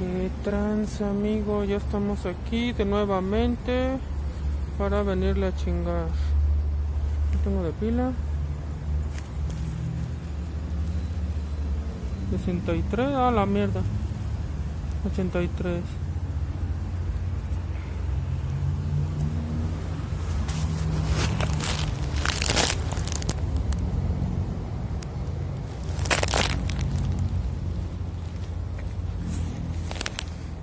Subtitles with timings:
[0.00, 1.62] Qué trans, amigo.
[1.64, 3.98] Ya estamos aquí de nuevamente
[4.78, 6.06] para venirle a chingar.
[7.34, 8.12] No tengo de pila.
[12.30, 13.82] 63, ah, la mierda.
[15.04, 15.82] 83.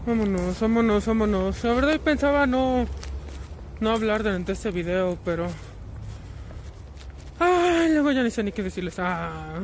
[0.08, 1.64] Vámonos, vámonos, vámonos.
[1.66, 2.88] La verdad pensaba no,
[3.82, 5.48] no hablar durante este video, pero...
[7.38, 9.00] Ay, luego ya ni sé ni qué decirles.
[9.00, 9.60] Ah.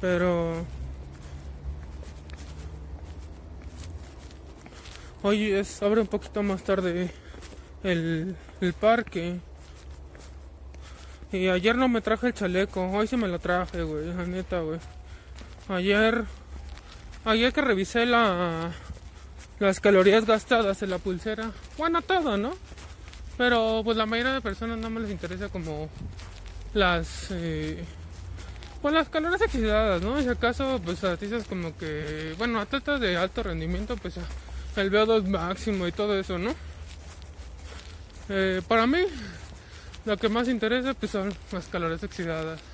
[0.00, 0.64] Pero...
[5.24, 7.10] Hoy es, abre un poquito más tarde
[7.82, 9.40] el, el parque.
[11.32, 14.60] Y ayer no me traje el chaleco, hoy sí me lo traje, güey, la neta,
[14.60, 14.78] güey.
[15.68, 16.26] Ayer
[17.24, 18.72] Ayer que revisé la,
[19.60, 22.52] las calorías gastadas en la pulsera, bueno, todo, ¿no?
[23.38, 25.88] Pero pues la mayoría de personas no me les interesa como
[26.74, 27.28] las...
[27.30, 27.84] Eh,
[28.80, 30.20] pues las calorías oxidadas, ¿no?
[30.20, 34.16] Si acaso, pues artistas como que, bueno, atletas de alto rendimiento, pues
[34.74, 36.52] el VO2 máximo y todo eso, ¿no?
[38.28, 38.98] Eh, para mí,
[40.04, 42.71] lo que más interesa, pues son las calorías oxidadas.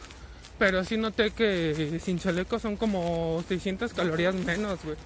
[0.58, 4.96] Pero sí noté que sin chaleco son como 600 calorías menos, güey.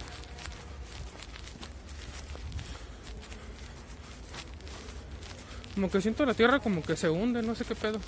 [5.75, 8.01] Como que siento la tierra como que se hunde, no sé qué pedo.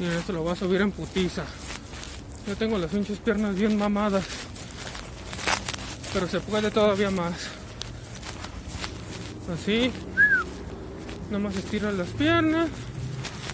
[0.00, 1.44] Y esto lo voy a subir en putiza.
[2.46, 4.24] Yo tengo las pinches piernas bien mamadas.
[6.12, 7.61] Pero se puede todavía más.
[9.50, 9.90] Así.
[11.30, 12.68] Nomás estiro las piernas.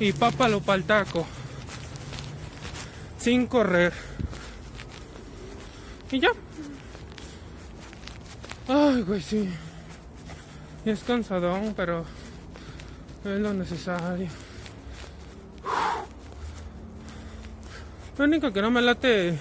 [0.00, 1.26] Y pápalo para el taco.
[3.18, 3.92] Sin correr.
[6.10, 6.30] Y ya.
[8.68, 9.48] Ay, güey, sí.
[10.84, 12.04] Es cansadón, pero
[13.24, 14.28] es lo necesario.
[18.16, 19.38] Lo único que no me late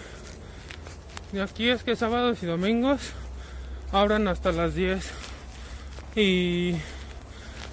[1.32, 3.02] de aquí es que sábados y domingos
[3.92, 5.27] abran hasta las 10
[6.18, 6.76] y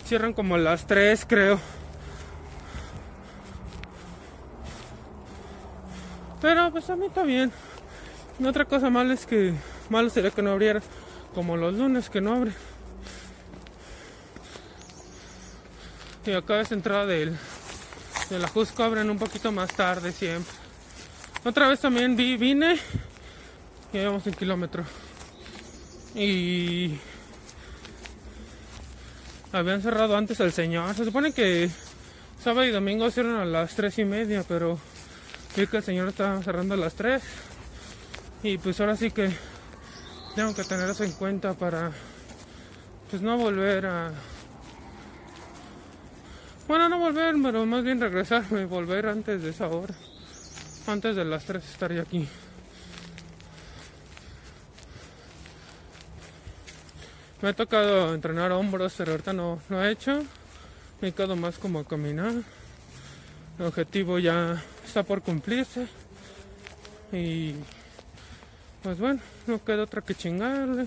[0.04, 1.58] cierran como las 3 creo.
[6.42, 7.50] Pero pues a mí está bien.
[8.46, 9.54] otra cosa mala es que
[9.88, 10.82] malo sería que no abriera
[11.34, 12.52] como los lunes que no abre.
[16.26, 17.36] Y acá es entrada del,
[18.28, 20.52] de la Jusco abren un poquito más tarde siempre.
[21.46, 22.78] Otra vez también vi, vine
[23.92, 24.84] y llevamos un kilómetro.
[26.14, 26.98] Y
[29.54, 30.94] habían cerrado antes el señor.
[30.94, 31.70] Se supone que
[32.42, 34.78] sábado y domingo cierran a las tres y media, pero
[35.56, 37.22] vi que el señor estaba cerrando a las 3.
[38.42, 39.30] Y pues ahora sí que
[40.34, 41.92] tengo que tener eso en cuenta para
[43.08, 44.12] pues no volver a
[46.66, 49.94] bueno no volver pero más bien regresarme volver antes de esa hora
[50.88, 52.26] antes de las 3 estaría aquí
[57.44, 60.24] Me ha tocado entrenar hombros, pero ahorita no, no he hecho.
[61.02, 62.32] Me he quedado más como caminar.
[63.58, 65.86] El objetivo ya está por cumplirse.
[67.12, 67.54] Y
[68.82, 70.86] pues bueno, no queda otra que chingarle.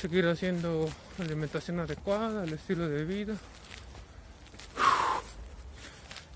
[0.00, 3.34] Seguir haciendo alimentación adecuada, el estilo de vida.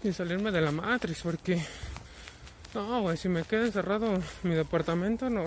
[0.03, 1.59] Y salirme de la matriz porque
[2.75, 5.45] no, güey, si me quedo encerrado en mi departamento, no.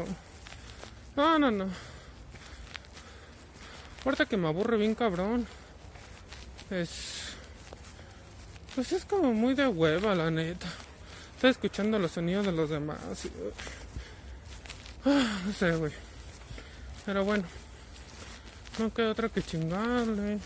[1.15, 1.94] No, no, no.
[4.05, 5.47] Ahorita que me aburre bien cabrón.
[6.69, 7.33] Es.
[8.75, 10.67] Pues es como muy de hueva, la neta.
[11.33, 12.99] Estoy escuchando los sonidos de los demás.
[15.05, 15.91] Ah, no sé, güey.
[17.05, 17.45] Pero bueno.
[18.77, 20.39] No queda otra que chingarle.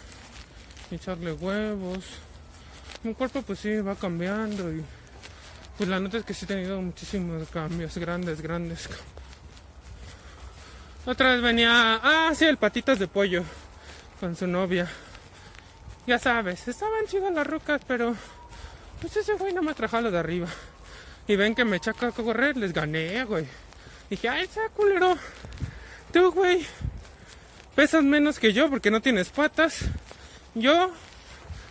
[0.89, 2.06] echarle huevos.
[3.04, 4.83] Mi cuerpo pues sí va cambiando y.
[5.78, 8.89] Pues la neta es que sí he tenido muchísimos cambios grandes, grandes.
[11.06, 13.44] Otra vez venía, ah, sí, el patitas de pollo
[14.19, 14.88] con su novia.
[16.06, 18.16] Ya sabes, estaban chidas las rocas, pero
[19.00, 20.48] pues ese güey no me trajo lo de arriba.
[21.28, 23.46] Y ven que me echa a correr, les gané, güey.
[24.10, 25.18] Dije, ay, ese culero.
[26.12, 26.66] Tú, güey,
[27.75, 29.81] pesas menos que yo porque no tienes patas.
[30.56, 30.92] Yo,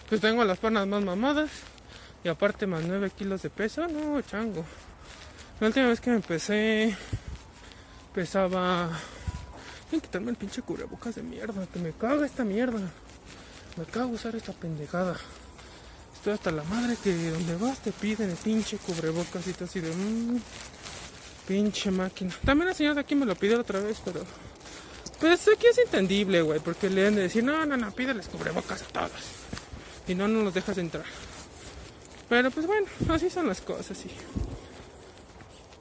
[0.08, 1.50] pues tengo las panas más mamadas.
[2.24, 4.64] Y aparte más 9 kilos de peso, no, chango.
[5.60, 6.96] La última vez que me empecé,
[8.14, 8.90] pesaba
[9.90, 12.80] que quitarme el pinche cubrebocas de mierda, que me caga esta mierda.
[13.76, 15.16] Me de usar esta pendejada.
[16.14, 19.92] Estoy hasta la madre que donde vas te piden el pinche cubrebocas y así de...
[19.94, 20.40] mmm,
[21.46, 22.34] pinche máquina.
[22.44, 24.24] También la señora de aquí me lo pidió otra vez, pero...
[25.20, 28.82] Pues aquí es entendible, güey, porque le han de decir, no, no, no, pídeles cubrebocas
[28.82, 29.10] a todos.
[30.06, 31.04] Y no, no los dejas entrar.
[32.28, 34.10] Pero pues bueno, así son las cosas, sí.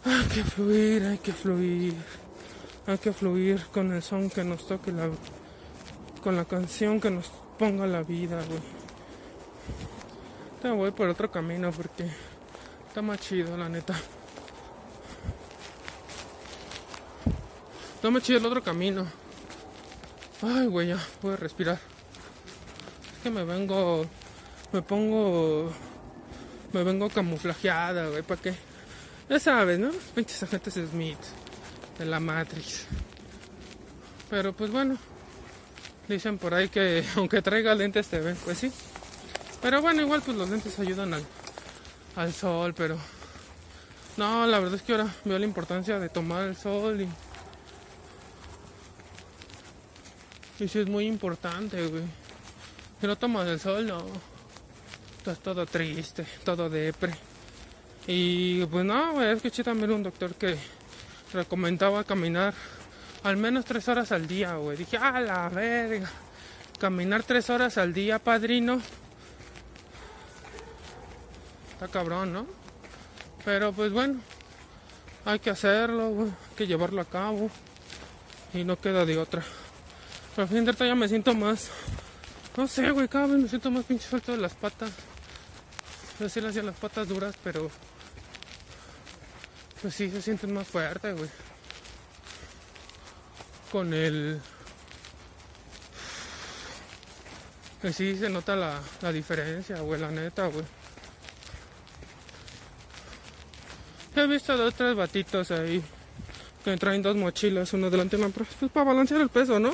[0.06, 1.96] Hay que fluir, hay que fluir.
[2.88, 5.10] Hay que fluir con el son que nos toque la...
[6.24, 7.30] Con la canción que nos
[7.60, 8.60] ponga la vida, güey.
[10.62, 12.10] Te voy por otro camino porque
[12.88, 13.94] está más chido, la neta.
[17.96, 19.06] Está más chido el otro camino.
[20.42, 21.80] Ay, güey, ya puedo respirar.
[23.16, 24.06] Es que me vengo.
[24.72, 25.72] Me pongo.
[26.72, 28.56] Me vengo camuflajeada, güey, ¿para qué?
[29.30, 29.92] Ya sabes, ¿no?
[30.16, 31.18] Pinches agentes Smith.
[31.98, 32.86] De la Matrix.
[34.30, 34.98] Pero pues bueno.
[36.08, 38.72] Dicen por ahí que aunque traiga lentes te ven, pues sí.
[39.62, 41.26] Pero bueno, igual pues los lentes ayudan al,
[42.16, 42.98] al sol, pero...
[44.16, 47.08] No, la verdad es que ahora veo la importancia de tomar el sol y
[50.68, 52.04] sí es muy importante, güey.
[53.00, 54.04] Si no tomas el sol, no.
[55.20, 57.14] Estás todo triste, todo depre.
[58.08, 60.58] Y pues no, güey, escuché también un doctor que
[61.34, 62.54] recomendaba caminar
[63.24, 64.78] al menos tres horas al día, güey.
[64.78, 66.10] Dije, a la verga.
[66.80, 68.82] Caminar tres horas al día, padrino.
[71.74, 72.48] Está cabrón, ¿no?
[73.44, 74.20] Pero pues bueno,
[75.26, 76.28] hay que hacerlo, güey.
[76.28, 77.50] Hay que llevarlo a cabo.
[78.54, 79.44] Y no queda de otra.
[80.36, 81.70] Pero fin de ya me siento más.
[82.56, 84.92] No sé, güey, cada vez me siento más pinche suelto de las patas.
[86.20, 87.70] Yo sí le hacía las patas duras, pero.
[89.82, 91.30] Pues sí, se sienten más fuerte, güey.
[93.72, 94.40] Con el.
[97.82, 100.66] Pues sí, se nota la, la diferencia, güey, la neta, güey.
[104.16, 105.84] He visto dos tres batitos ahí
[106.64, 109.74] que traen dos mochilas, uno delante y uno pues para balancear el peso, ¿no?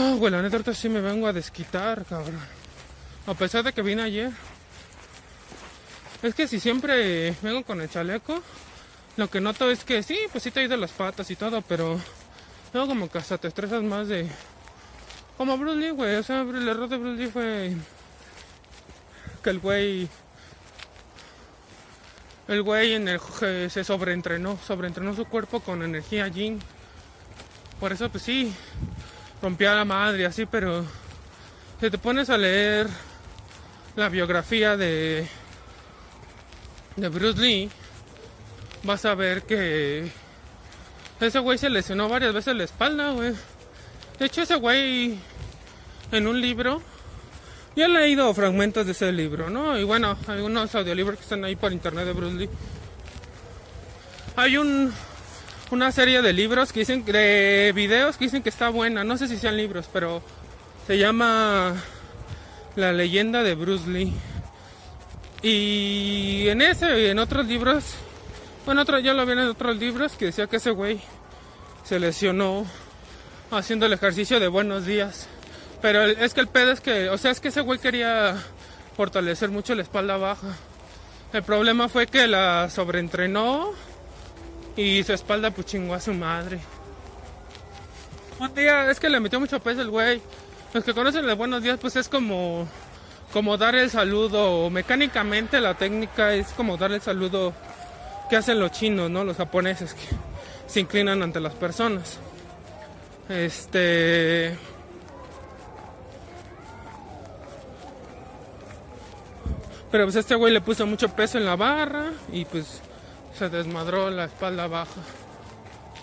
[0.00, 2.38] Ah, güey, la neta ahorita sí me vengo a desquitar, cabrón.
[3.26, 4.30] A pesar de que vine ayer.
[6.22, 8.40] Es que si siempre vengo con el chaleco,
[9.16, 11.98] lo que noto es que sí, pues sí te de las patas y todo, pero
[12.72, 14.28] luego como que hasta te estresas más de...
[15.36, 16.14] Como Bruce Lee, güey.
[16.14, 17.72] O sea, el error de Bruce fue
[19.42, 20.08] que el güey...
[22.46, 23.20] El güey en el
[23.68, 26.60] se sobreentrenó, sobreentrenó su cuerpo con energía yin.
[27.80, 28.54] Por eso pues sí,
[29.42, 30.84] rompía la madre así, pero
[31.80, 32.88] si te pones a leer
[33.96, 35.26] la biografía de
[36.96, 37.70] de Bruce Lee,
[38.82, 40.10] vas a ver que
[41.20, 43.34] ese güey se lesionó varias veces la espalda, güey.
[44.18, 45.16] De hecho, ese güey
[46.10, 46.82] en un libro,
[47.76, 49.78] yo he leído fragmentos de ese libro, ¿no?
[49.78, 52.50] Y bueno, hay unos audiolibros que están ahí por internet de Bruce Lee.
[54.34, 54.92] Hay un
[55.70, 59.28] una serie de libros que dicen, de videos que dicen que está buena, no sé
[59.28, 60.22] si sean libros, pero
[60.86, 61.74] se llama
[62.76, 64.12] La leyenda de Bruce Lee.
[65.42, 67.84] Y en ese y en otros libros,
[68.64, 71.00] bueno, otro, ya lo vi en otros libros que decía que ese güey
[71.84, 72.66] se lesionó
[73.50, 75.28] haciendo el ejercicio de buenos días.
[75.80, 78.36] Pero es que el pedo es que, o sea, es que ese güey quería
[78.96, 80.56] fortalecer mucho la espalda baja.
[81.32, 83.74] El problema fue que la sobreentrenó
[84.78, 86.60] y su espalda pues chingó a su madre.
[88.38, 90.22] Un día es que le metió mucho peso el güey.
[90.72, 92.68] Los que conocen los buenos días pues es como
[93.32, 97.52] como dar el saludo mecánicamente la técnica es como dar el saludo
[98.30, 99.24] que hacen los chinos, ¿no?
[99.24, 100.06] Los japoneses que
[100.68, 102.20] se inclinan ante las personas.
[103.28, 104.56] Este
[109.90, 112.80] Pero pues este güey le puso mucho peso en la barra y pues
[113.38, 115.00] se desmadró la espalda baja.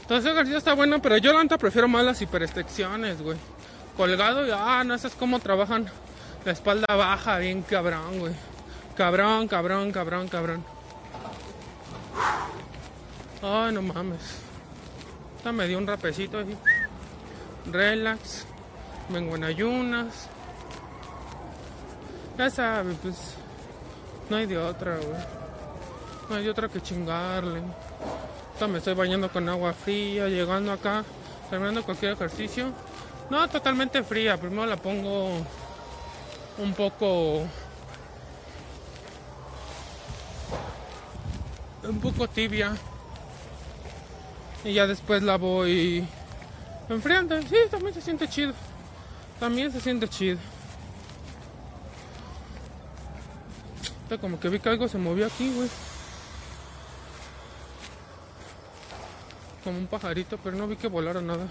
[0.02, 3.38] Entonces el ejercicio está bueno, pero yo la prefiero más las hiperextensiones, güey.
[3.98, 5.90] Colgado y, ah, no sé cómo trabajan
[6.46, 8.34] la espalda baja, bien cabrón, güey.
[8.96, 10.64] Cabrón, cabrón, cabrón, cabrón.
[13.42, 14.22] Ay, no mames.
[15.38, 16.56] Esta me dio un rapecito así.
[17.72, 18.46] Relax.
[19.10, 20.30] Vengo en ayunas.
[22.38, 23.36] Ya sabes, pues.
[24.30, 25.45] No hay de otra, güey.
[26.30, 27.62] Hay otra que chingarle.
[28.68, 31.04] me estoy bañando con agua fría, llegando acá,
[31.50, 32.72] terminando cualquier ejercicio.
[33.30, 34.38] No, totalmente fría.
[34.38, 35.30] Primero la pongo
[36.58, 37.48] un poco.
[41.84, 42.76] Un poco tibia.
[44.64, 46.08] Y ya después la voy
[46.90, 47.40] enfriando.
[47.44, 48.54] Sí, también se siente chido.
[49.40, 50.40] También se siente chido.
[54.22, 55.70] como que vi que algo se movió aquí, güey.
[59.66, 61.48] Como un pajarito, pero no vi que volara nada.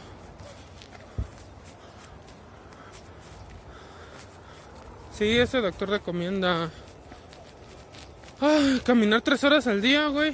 [5.12, 6.71] Sí, ese doctor recomienda
[8.85, 10.33] caminar tres horas al día, güey.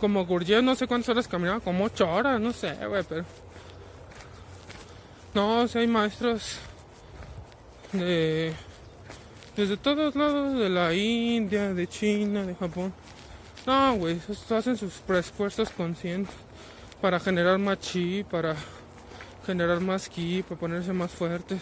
[0.00, 3.24] Como Gurjev, no sé cuántas horas caminaba, como ocho horas, no sé, güey, pero.
[5.34, 6.56] No, si hay maestros
[7.92, 8.54] de.
[9.56, 12.94] Desde todos lados, de la India, de China, de Japón.
[13.66, 16.34] No, güey, hacen sus esfuerzos conscientes
[17.00, 18.54] para generar más chi, para
[19.46, 21.60] generar más ki, para ponerse más fuertes.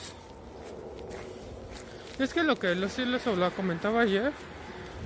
[2.18, 3.22] Es que lo que les, les
[3.56, 4.32] comentaba ayer,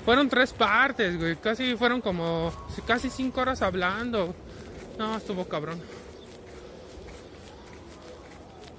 [0.05, 1.37] fueron tres partes, güey.
[1.37, 2.53] Casi fueron como
[2.87, 4.35] casi cinco horas hablando.
[4.99, 5.81] No, estuvo cabrón.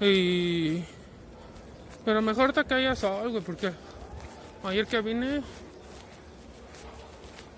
[0.00, 0.82] Y...
[2.04, 3.70] Pero mejor te que haya sol, güey, porque
[4.64, 5.42] ayer que vine...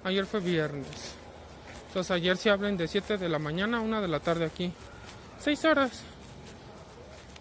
[0.05, 1.15] Ayer fue viernes.
[1.89, 4.73] Entonces ayer se hablan de 7 de la mañana a 1 de la tarde aquí.
[5.41, 6.03] 6 horas.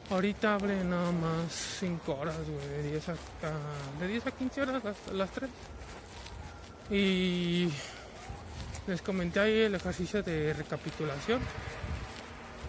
[0.10, 3.14] Ahorita abre nada más 5 horas, güey, de 10 a,
[4.00, 5.50] de 10 a 15 horas las, las 3.
[6.90, 7.70] Y
[8.88, 11.40] les comenté ahí el ejercicio de recapitulación.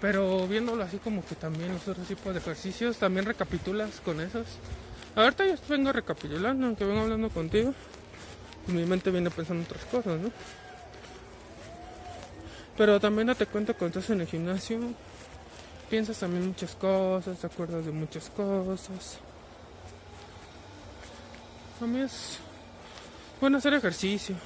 [0.00, 4.47] Pero viéndolo así como que también los otros tipos de ejercicios, también recapitulas con esos.
[5.16, 7.75] Ahorita yo vengo recapitulando, aunque vengo hablando contigo.
[8.69, 10.31] Y mi mente viene pensando otras cosas, ¿no?
[12.76, 14.81] Pero también date cuenta cuando estás en el gimnasio,
[15.90, 19.19] piensas también muchas cosas, te acuerdas de muchas cosas.
[21.81, 22.38] A mí es
[23.40, 24.37] bueno hacer ejercicio.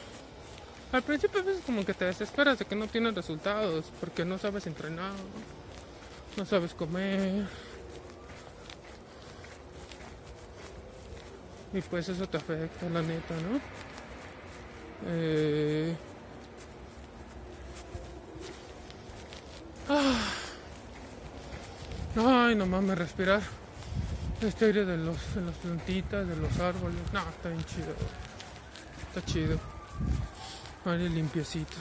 [0.92, 4.38] Al principio a veces como que te desesperas de que no tienes resultados porque no
[4.38, 5.12] sabes entrenar,
[6.37, 7.47] no sabes comer.
[11.73, 13.83] Y pues eso te afecta, la neta, ¿no?
[15.06, 15.96] Eh...
[19.88, 20.30] Ah.
[22.16, 23.42] Ay, no mames, respirar
[24.40, 26.99] este aire de, los, de las plantitas, de los árboles.
[27.12, 27.94] No, está bien chido.
[29.08, 29.58] Está chido.
[30.84, 31.76] Aire limpiecito.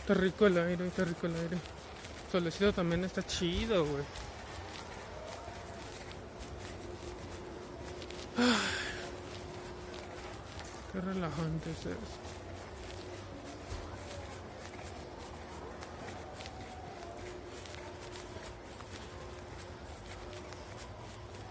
[0.00, 1.81] Está rico el aire, está rico el aire.
[2.32, 4.04] Solecito también está chido, güey.
[10.90, 11.92] Qué relajante es esto.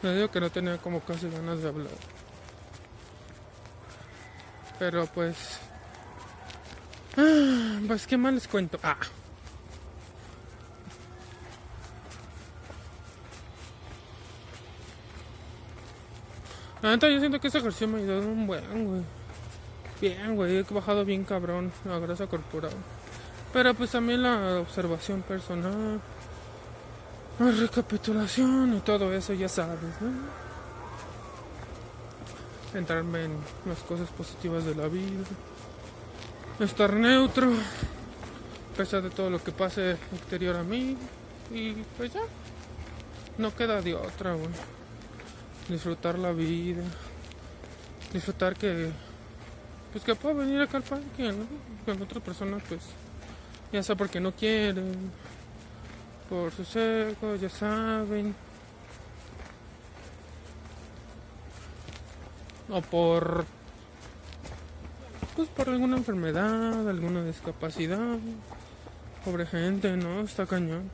[0.01, 1.91] Me digo que no tenía como casi ganas de hablar.
[4.79, 5.59] Pero pues...
[7.17, 8.79] Ah, pues qué mal les cuento.
[8.81, 8.97] Ah.
[16.81, 19.01] La yo siento que ese ejercicio me ayudado un buen, güey.
[20.01, 22.71] Bien, güey, he bajado bien cabrón la grasa corporal.
[23.53, 26.01] Pero pues también la observación personal,
[27.39, 30.11] la recapitulación y todo eso, ya sabes, ¿no?
[32.79, 35.23] Entrarme en las cosas positivas de la vida.
[36.59, 37.51] Estar neutro,
[38.73, 40.97] a pesar de todo lo que pase exterior a mí.
[41.51, 42.21] Y pues ya,
[43.37, 44.49] no queda de otra, güey.
[45.69, 46.83] Disfrutar la vida.
[48.13, 48.91] Disfrutar que
[49.91, 51.45] pues que pueda venir acá al parque, ¿no?
[51.85, 52.81] Con otras personas, pues,
[53.71, 55.11] ya sea porque no quieren,
[56.29, 58.33] por su seco, ya saben,
[62.69, 63.45] o por,
[65.35, 68.17] pues, por alguna enfermedad, alguna discapacidad,
[69.25, 70.21] pobre gente, ¿no?
[70.21, 70.89] Está cañón.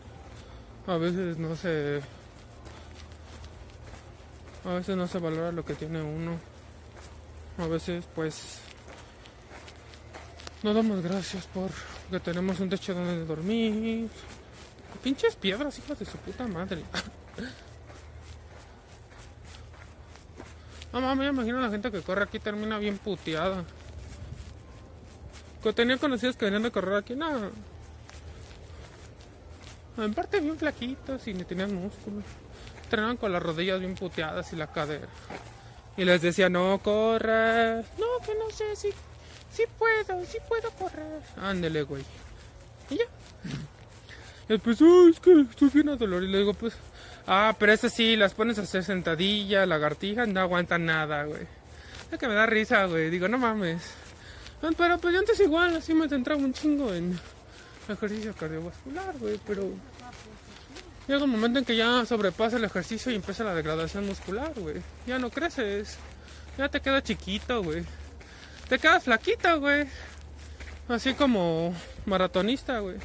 [0.87, 2.01] A veces no se,
[4.67, 6.37] a veces no se valora lo que tiene uno.
[7.57, 8.59] A veces, pues,
[10.61, 11.71] no damos gracias por
[12.11, 14.09] que tenemos un techo donde dormir.
[15.01, 16.83] Pinches piedras, hijas de su puta madre.
[20.91, 23.63] No mames, me imagino la gente que corre aquí termina bien puteada.
[25.63, 27.51] Que tenía conocidos que venían a correr aquí, no.
[29.97, 32.23] En parte bien flaquitos y ni tenían músculos.
[32.87, 35.09] Entrenaban con las rodillas bien puteadas y la cadera.
[35.97, 37.85] Y les decía, no corras.
[37.99, 38.91] No, que no sé si
[39.51, 41.21] sí puedo, sí puedo correr.
[41.35, 42.05] Ándele, güey.
[42.89, 43.03] Y ya.
[44.47, 46.75] Y después, es que estoy bien dolor Y le digo, pues,
[47.25, 51.41] Ah, pero eso sí, las pones a hacer sentadilla, lagartijas, no aguantan nada, güey.
[52.09, 53.09] Es que me da risa, güey.
[53.09, 53.81] Digo, no mames.
[54.61, 57.19] Ah, Pero pues yo antes igual, así me centraba un chingo en
[57.89, 59.37] ejercicio cardiovascular, güey.
[59.45, 59.71] Pero
[61.07, 64.81] llega un momento en que ya sobrepasa el ejercicio y empieza la degradación muscular, güey.
[65.05, 65.97] Ya no creces.
[66.57, 67.83] Ya te queda chiquito, güey.
[68.67, 69.87] Te quedas flaquito, güey.
[70.89, 71.73] Así como
[72.05, 72.97] maratonista, güey.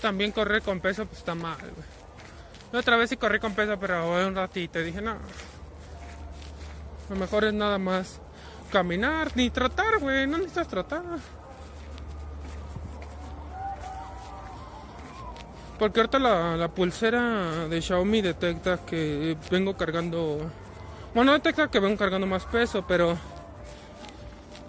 [0.00, 1.86] También correr con peso, pues está mal, güey.
[2.72, 4.80] La Otra vez sí corrí con peso, pero un ratito.
[4.80, 5.16] Dije, no.
[7.08, 8.20] Lo mejor es nada más
[8.72, 10.26] caminar, ni tratar, güey.
[10.26, 11.02] No necesitas tratar.
[15.78, 20.38] Porque ahorita la, la pulsera de Xiaomi detecta que vengo cargando.
[21.14, 23.16] Bueno, no detecta que vengo cargando más peso, pero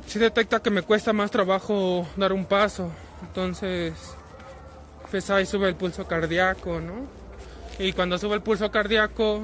[0.08, 2.92] sí detecta que me cuesta más trabajo dar un paso.
[3.22, 3.94] Entonces,
[5.12, 7.08] pues ahí sube el pulso cardíaco, ¿no?
[7.78, 9.42] Y cuando sube el pulso cardíaco,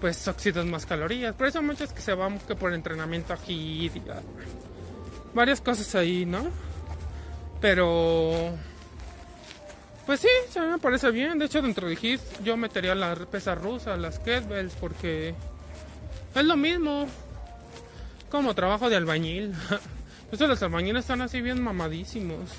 [0.00, 1.34] pues oxidas más calorías.
[1.34, 4.20] Por eso muchos que se van que por entrenamiento a HIIT y ya,
[5.34, 6.44] varias cosas ahí, ¿no?
[7.60, 8.50] Pero
[10.06, 11.38] pues sí, me parece bien.
[11.38, 15.34] De hecho, dentro de HIIT yo metería las pesas rusas, las kettlebells, porque
[16.34, 17.06] es lo mismo.
[18.30, 19.54] Como trabajo de albañil.
[20.32, 22.50] Estos los albañiles están así bien mamadísimos.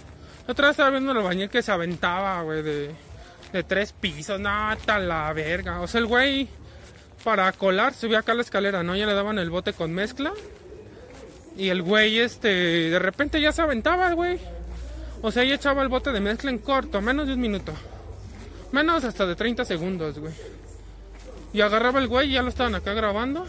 [0.48, 2.92] Otra vez estaba viendo el albañil que se aventaba, güey, de,
[3.52, 4.40] de tres pisos.
[4.40, 5.82] Nata la verga.
[5.82, 6.48] O sea, el güey,
[7.24, 8.96] para colar, subía acá la escalera, ¿no?
[8.96, 10.32] Ya le daban el bote con mezcla.
[11.58, 14.40] Y el güey, este, de repente ya se aventaba, güey.
[15.26, 17.74] O sea, ya echaba el bote de mezcla en corto, menos de un minuto.
[18.72, 20.32] Menos hasta de 30 segundos, güey.
[21.52, 23.48] Y agarraba el güey ya lo estaban acá grabando.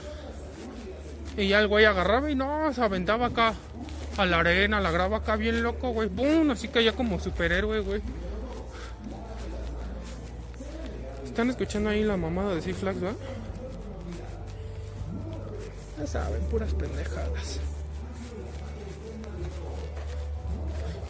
[1.37, 3.53] Y ya el güey agarraba y no, se aventaba acá
[4.17, 6.09] a la arena, la graba acá bien loco, güey.
[6.09, 6.51] ¡Bum!
[6.51, 8.01] Así ya como superhéroe, güey.
[11.27, 13.19] Están escuchando ahí la mamada de Six Flags, ¿verdad?
[15.99, 17.61] Ya saben, puras pendejadas.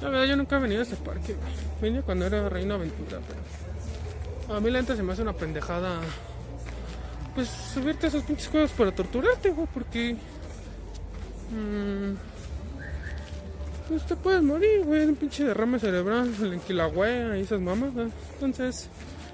[0.01, 1.37] La verdad, yo nunca he venido a este parque.
[1.81, 4.57] Vine cuando era Reina Aventura, pero.
[4.57, 6.01] A mí la neta se me hace una pendejada.
[7.35, 10.17] Pues subirte a esos pinches juegos para torturarte, güey, porque.
[11.51, 12.15] mm,
[13.89, 15.05] pues te puedes morir, güey.
[15.07, 18.11] Un pinche derrame cerebral, el enquilagüea y esas mamas, ¿no?
[18.35, 18.89] Entonces,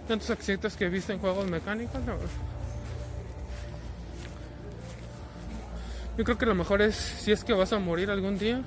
[0.07, 2.15] tantos accidentes que he visto en juegos mecánicos, no.
[6.19, 8.63] Yo creo que lo mejor es, si es que vas a morir algún día,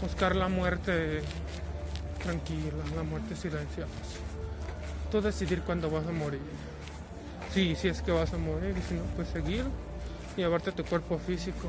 [0.00, 1.22] buscar la muerte
[2.22, 3.90] tranquila, la muerte silenciosa.
[5.10, 6.40] Tú decidir cuándo vas a morir.
[7.52, 9.64] Sí, si es que vas a morir, y si no, pues seguir
[10.36, 11.68] y llevarte tu cuerpo físico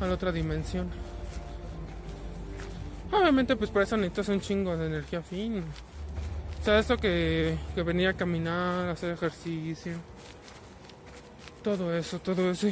[0.00, 0.90] a la otra dimensión.
[3.10, 5.62] Obviamente, pues para eso necesitas un chingo de energía fina.
[6.60, 9.94] O sea, esto que, que venía a caminar, hacer ejercicio.
[11.62, 12.68] Todo eso, todo eso.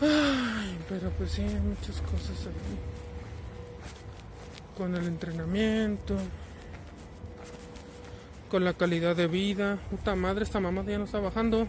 [0.00, 2.78] Ay, pero pues sí, muchas cosas ahí.
[4.76, 6.16] Con el entrenamiento.
[8.50, 9.78] Con la calidad de vida.
[9.90, 11.68] Puta madre, esta mamá ya no está bajando.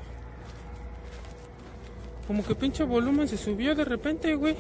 [2.28, 4.56] Como que pinche volumen se subió de repente, güey.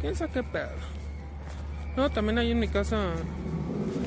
[0.00, 0.70] ¿Quién sabe qué pedo?
[1.96, 3.12] No, también ahí en mi casa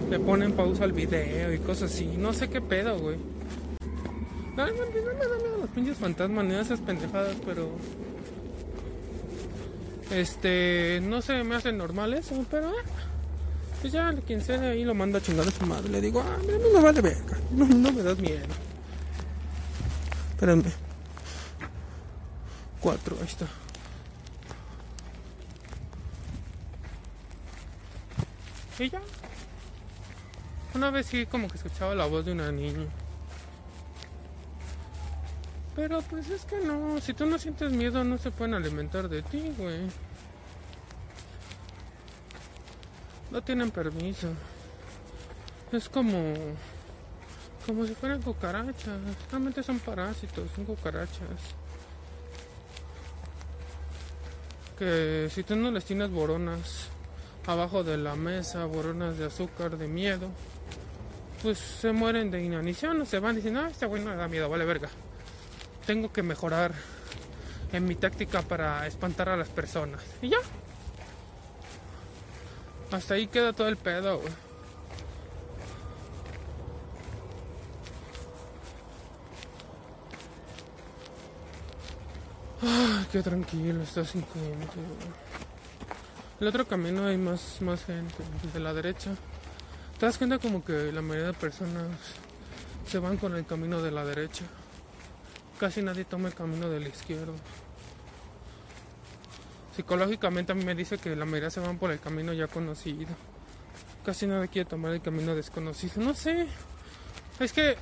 [0.09, 2.05] le ponen pausa al video y cosas así.
[2.17, 3.34] No sé qué pedo, güey.
[4.55, 7.69] No, no, no me da miedo los pinches fantasmas ni esas pendejadas, pero.
[10.11, 11.01] Este.
[11.03, 12.69] No se me hace normal eso, pero.
[12.69, 12.83] ah,
[13.81, 15.89] Pues ya, quien sea ahí lo manda a chingar a su madre.
[15.89, 17.37] Le digo, ah, mira, no me vale verga.
[17.51, 18.45] No, no me das miedo.
[20.31, 20.71] Espérenme.
[22.79, 23.47] Cuatro, ahí está.
[28.79, 29.01] Y ya.
[30.73, 32.85] Una vez sí como que escuchaba la voz de una niña.
[35.75, 39.21] Pero pues es que no, si tú no sientes miedo no se pueden alimentar de
[39.21, 39.81] ti, güey.
[43.31, 44.29] No tienen permiso.
[45.71, 46.33] Es como
[47.65, 48.99] como si fueran cucarachas.
[49.31, 51.55] Realmente son parásitos, son cucarachas.
[54.77, 56.89] Que si tú no les tienes boronas
[57.47, 60.29] abajo de la mesa, boronas de azúcar, de miedo,
[61.41, 64.27] pues se mueren de inanición o se van diciendo, ah, este güey no le da
[64.27, 64.89] miedo, vale verga
[65.85, 66.73] tengo que mejorar
[67.71, 70.01] en mi táctica para espantar a las personas.
[70.21, 70.37] Y ya.
[72.91, 74.33] Hasta ahí queda todo el pedo, güey.
[82.61, 84.79] Ay, qué tranquilo, está sin gente.
[86.39, 89.11] El otro camino hay más, más gente, de la derecha.
[89.99, 91.87] Te das cuenta como que la mayoría de personas
[92.87, 94.45] se van con el camino de la derecha.
[95.59, 97.33] Casi nadie toma el camino de la izquierda.
[99.75, 103.13] Psicológicamente a mí me dice que la mayoría se van por el camino ya conocido.
[104.05, 106.01] Casi nadie quiere tomar el camino desconocido.
[106.01, 106.47] No sé.
[107.39, 107.77] Es que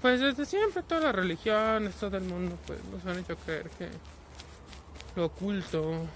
[0.00, 3.88] pues desde siempre todas las religiones, todo el mundo, pues nos han hecho creer que
[5.16, 6.06] lo oculto,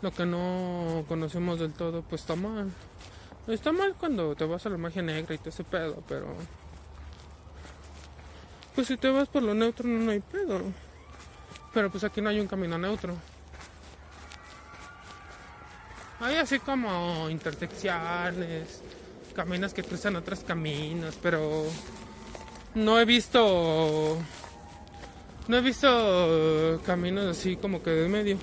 [0.00, 2.70] lo que no conocemos del todo, pues está mal.
[3.48, 6.36] Está mal cuando te vas a la magia negra y te hace pedo, pero...
[8.76, 10.60] Pues si te vas por lo neutro no, hay pedo.
[11.74, 13.14] Pero pues aquí no hay un camino neutro.
[16.20, 18.82] Hay así como intersecciones,
[19.34, 21.64] caminos que cruzan otros caminos, pero
[22.74, 24.18] no he visto
[25.48, 28.38] no he visto caminos así como que de medio.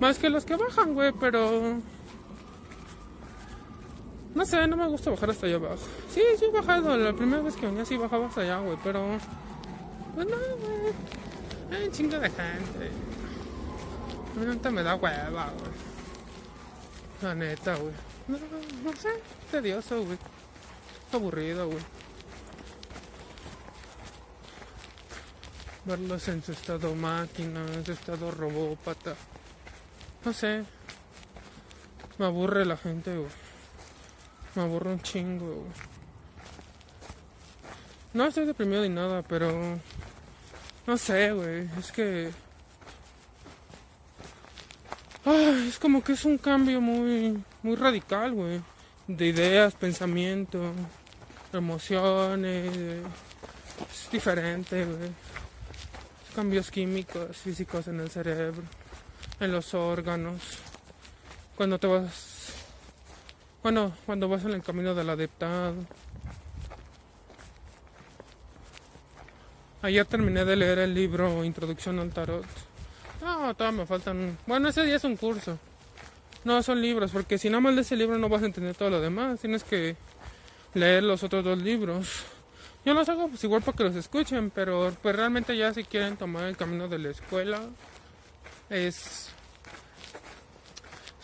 [0.00, 1.80] Más que los que bajan, güey, pero...
[4.34, 5.78] No sé, no me gusta bajar hasta allá abajo.
[6.10, 6.96] Sí, sí he bajado.
[6.96, 9.18] La primera vez que venía sí bajaba hasta allá, güey, pero...
[10.14, 10.92] Pues no, güey.
[11.72, 12.90] Hay un chingo de gente.
[14.36, 15.72] A mí me da hueva, güey.
[17.22, 17.94] La neta, güey.
[18.28, 18.38] No,
[18.84, 19.10] no sé,
[19.50, 20.18] tedioso, güey.
[21.12, 21.82] Aburrido, güey.
[25.84, 29.14] verlos en su estado máquina, en su estado robópata.
[30.24, 30.64] No sé.
[32.18, 33.30] Me aburre la gente, güey.
[34.54, 35.72] Me aburre un chingo, güey.
[38.14, 39.78] No estoy deprimido ni nada, pero...
[40.86, 41.68] No sé, güey.
[41.78, 42.30] Es que...
[45.24, 48.60] Ay, es como que es un cambio muy, muy radical, güey.
[49.06, 50.72] De ideas, pensamiento,
[51.52, 52.76] emociones.
[53.90, 55.10] Es diferente, güey
[56.34, 58.62] cambios químicos, físicos en el cerebro,
[59.38, 60.42] en los órganos.
[61.56, 62.52] Cuando te vas,
[63.62, 65.74] bueno, cuando vas en el camino del adeptado.
[69.84, 72.46] Ayer terminé de leer el libro Introducción al Tarot.
[73.20, 74.38] No, todavía me faltan.
[74.46, 75.58] Bueno, ese día es un curso.
[76.42, 78.88] No, son libros, porque si nada más lees ese libro no vas a entender todo
[78.88, 79.40] lo demás.
[79.40, 79.94] Tienes que
[80.72, 82.24] leer los otros dos libros.
[82.86, 86.16] Yo los hago pues igual para que los escuchen, pero pues realmente ya si quieren
[86.16, 87.60] tomar el camino de la escuela
[88.70, 89.28] es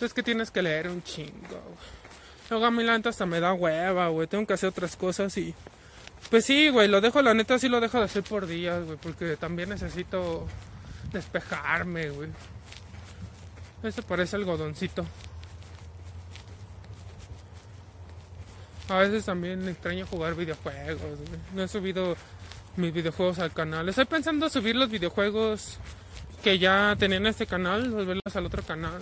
[0.03, 1.63] es que tienes que leer un chingo.
[2.51, 4.27] Luego a mí hasta me da hueva, güey.
[4.27, 5.55] Tengo que hacer otras cosas y
[6.29, 8.99] pues sí, güey, lo dejo la neta sí lo dejo de hacer por días, güey,
[8.99, 10.47] porque también necesito
[11.13, 12.29] despejarme, güey.
[13.83, 15.07] Este parece algodoncito.
[18.89, 21.19] A veces también extraño jugar videojuegos.
[21.55, 22.17] No he subido
[22.77, 23.89] mis videojuegos al canal.
[23.89, 25.79] Estoy pensando subir los videojuegos
[26.43, 29.01] que ya tenía en este canal, volverlos al otro canal.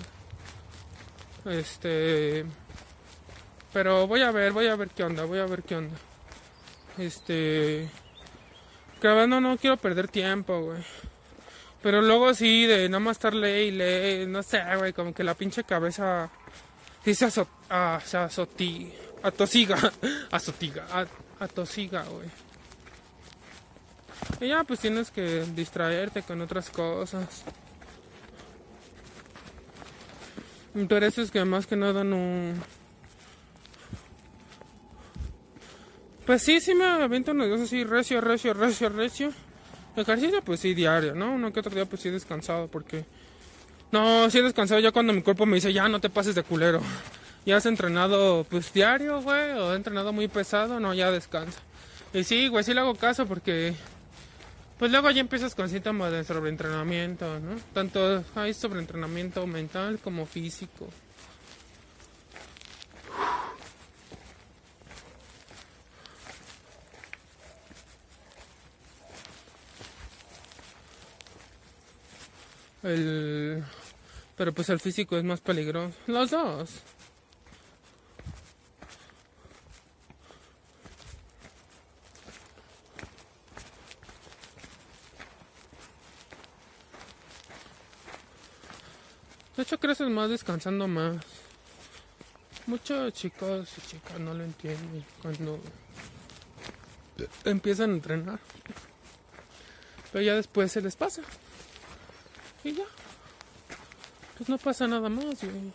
[1.46, 2.44] Este.
[3.72, 5.96] Pero voy a ver, voy a ver qué onda, voy a ver qué onda.
[6.98, 7.88] Este.
[9.00, 10.82] Grabando no quiero perder tiempo, güey.
[11.82, 15.34] Pero luego sí, de nada más estar ley ley, no sé, güey, como que la
[15.34, 16.28] pinche cabeza
[17.04, 19.76] sí se, azot, ah, se azotí atosiga,
[20.30, 20.84] azotiga,
[21.38, 22.28] atosiga, güey.
[24.40, 27.44] Y ya pues tienes que distraerte con otras cosas.
[30.74, 32.54] Intereses que más que nada no...
[36.28, 39.32] Pues sí, sí me aviento unos días así, recio, recio, recio, recio.
[39.96, 41.32] Ejercicio pues sí, diario, ¿no?
[41.32, 43.06] Uno que otro día pues sí descansado porque...
[43.92, 46.82] No, sí descansado ya cuando mi cuerpo me dice, ya no te pases de culero.
[47.46, 49.52] ¿Ya has entrenado pues diario, güey?
[49.52, 50.78] ¿O entrenado muy pesado?
[50.78, 51.60] No, ya descansa.
[52.12, 53.74] Y sí, güey, sí le hago caso porque
[54.78, 57.58] pues luego ya empiezas con síntomas de sobreentrenamiento, ¿no?
[57.72, 60.90] Tanto hay sobreentrenamiento mental como físico.
[72.82, 73.64] El...
[74.36, 75.96] Pero pues el físico es más peligroso.
[76.06, 76.70] Los dos.
[89.56, 91.16] De hecho, creces más descansando más.
[92.66, 95.58] Muchos chicos y chicas no lo entienden cuando
[97.44, 98.38] empiezan a entrenar.
[100.12, 101.22] Pero ya después se les pasa.
[102.64, 102.84] Y ya.
[104.36, 105.72] Pues no pasa nada más, güey.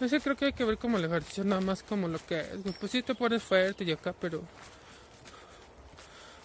[0.00, 2.48] Ese creo que hay que ver como el ejercicio nada más como lo que es.
[2.78, 4.42] Pues sí te pones fuerte y acá, pero...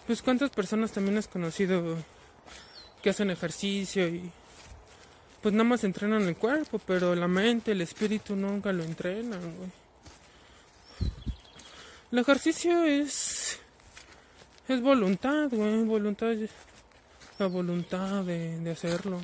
[0.07, 1.97] Pues cuántas personas también has conocido
[3.03, 4.31] que hacen ejercicio y...
[5.41, 9.71] Pues nada más entrenan el cuerpo, pero la mente, el espíritu nunca lo entrenan, güey.
[12.11, 13.40] El ejercicio es...
[14.67, 15.83] Es voluntad, güey.
[15.83, 16.35] Voluntad...
[17.39, 19.19] La voluntad de, de hacerlo.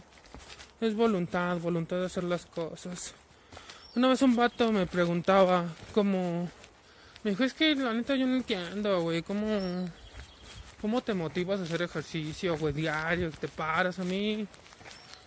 [0.82, 3.14] Es voluntad, voluntad de hacer las cosas.
[3.96, 6.50] Una vez un vato me preguntaba cómo...
[7.24, 9.90] Me dijo, es que la neta yo no entiendo, güey, cómo...
[10.82, 13.32] ¿Cómo te motivas a hacer ejercicio, güey, diario?
[13.32, 14.48] Te paras a mí.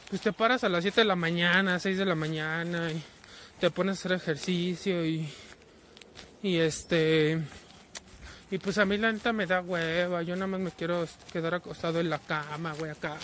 [0.08, 3.02] Pues te paras a las 7 de la mañana, 6 de la mañana y
[3.58, 5.28] te pones a hacer ejercicio y...
[6.42, 7.40] Y este...
[8.50, 10.22] Y pues a mí la neta me da hueva.
[10.22, 13.16] Yo nada más me quiero quedar acostado en la cama, güey, acá.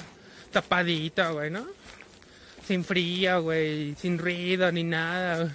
[0.52, 1.66] Tapadita, güey, ¿no?
[2.66, 5.50] sin frío, güey, sin ruido ni nada.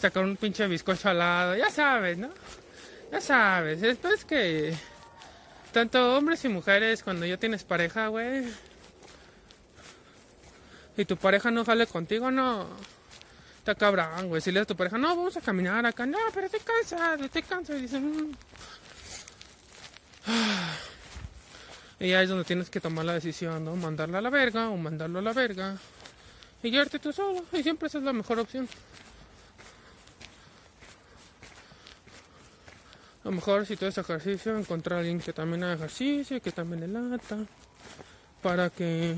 [0.00, 2.30] Sacar un pinche bizcocho al lado, ya sabes, ¿no?
[3.10, 4.74] Ya sabes, es que
[5.72, 8.44] tanto hombres y mujeres cuando ya tienes pareja, güey,
[10.96, 12.68] y tu pareja no sale contigo, no.
[13.58, 14.40] Está cabrón, güey.
[14.40, 16.04] Si le das a tu pareja, no, vamos a caminar acá.
[16.04, 17.78] No, pero estoy cansado, estoy cansado.
[17.78, 18.32] Y dicen, mm".
[22.00, 23.76] Y ya es donde tienes que tomar la decisión, ¿no?
[23.76, 25.76] Mandarla a la verga o mandarlo a la verga
[26.62, 27.44] y quedarte tú solo.
[27.52, 28.68] Y siempre esa es la mejor opción.
[33.24, 36.50] A lo mejor si tú haces ejercicio, encontrar a alguien que también haga ejercicio, que
[36.50, 37.38] también le lata,
[38.42, 39.16] para que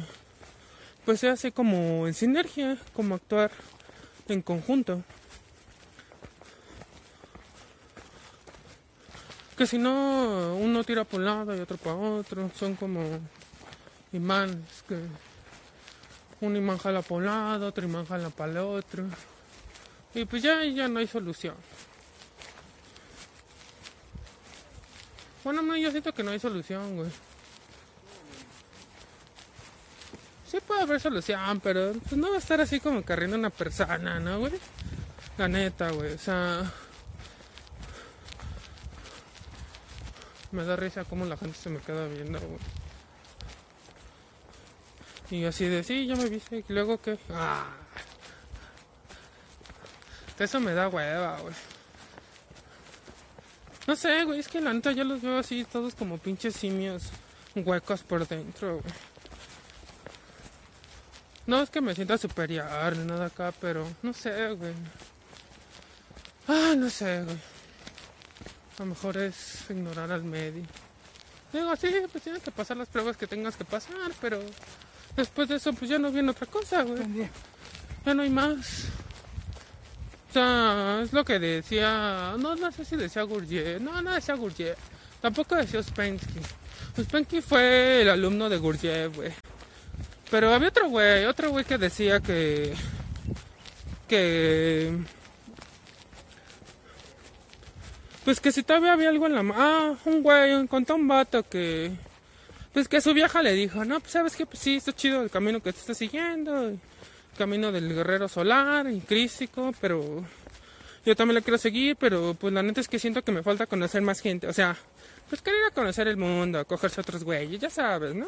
[1.06, 3.50] pues se hace como en sinergia, como actuar
[4.28, 5.02] en conjunto.
[9.56, 13.02] Que si no, uno tira por un lado y otro para otro, son como
[14.12, 14.98] imanes que
[16.40, 19.04] un imán jala para un lado, otro imán jala para el otro.
[20.14, 21.54] Y pues ya, ya no hay solución.
[25.44, 27.10] Bueno, no, yo siento que no hay solución, güey.
[30.50, 34.18] Sí puede haber solución, pero pues no va a estar así como carriendo una persona,
[34.18, 34.52] ¿no, güey?
[35.38, 36.12] La neta, güey.
[36.12, 36.72] O sea...
[40.54, 42.60] Me da risa como la gente se me queda viendo, güey.
[45.30, 46.64] Y así de, sí, ya me viste.
[46.68, 47.18] Y luego que.
[47.30, 47.66] Ah.
[50.38, 51.54] Eso me da hueva, güey.
[53.88, 57.10] No sé, güey, es que la neta yo los veo así, todos como pinches simios
[57.56, 58.94] huecos por dentro, güey.
[61.46, 64.72] No es que me sienta superior ni nada acá, pero no sé, güey.
[66.46, 67.53] Ah, no sé, güey.
[68.78, 70.64] A lo mejor es ignorar al medio.
[71.52, 74.40] Digo, sí, pues tienes que pasar las pruebas que tengas que pasar, pero
[75.16, 77.00] Después de eso, pues ya no viene otra cosa, güey.
[78.04, 78.86] Ya no hay más.
[80.28, 82.34] O sea, es lo que decía.
[82.38, 83.80] No, no sé si decía Gurdjieff.
[83.80, 84.76] No, no decía Gurdjieff.
[85.20, 86.40] Tampoco decía Uspensky.
[86.98, 89.32] Uspensky fue el alumno de Gurdjieff, güey.
[90.30, 92.74] Pero había otro güey, otro güey que decía que.
[94.08, 94.98] que.
[98.24, 99.54] Pues que si todavía había algo en la.
[99.54, 101.92] Ah, un güey, contó un vato que
[102.74, 105.30] pues que su vieja le dijo, no, pues sabes que pues sí, está chido el
[105.30, 106.76] camino que te está siguiendo,
[107.38, 110.24] camino del guerrero solar y crístico, pero
[111.06, 113.66] yo también lo quiero seguir, pero pues la neta es que siento que me falta
[113.66, 114.76] conocer más gente, o sea,
[115.28, 118.26] pues querer ir a conocer el mundo, a cogerse a otros güeyes, ya sabes, ¿no?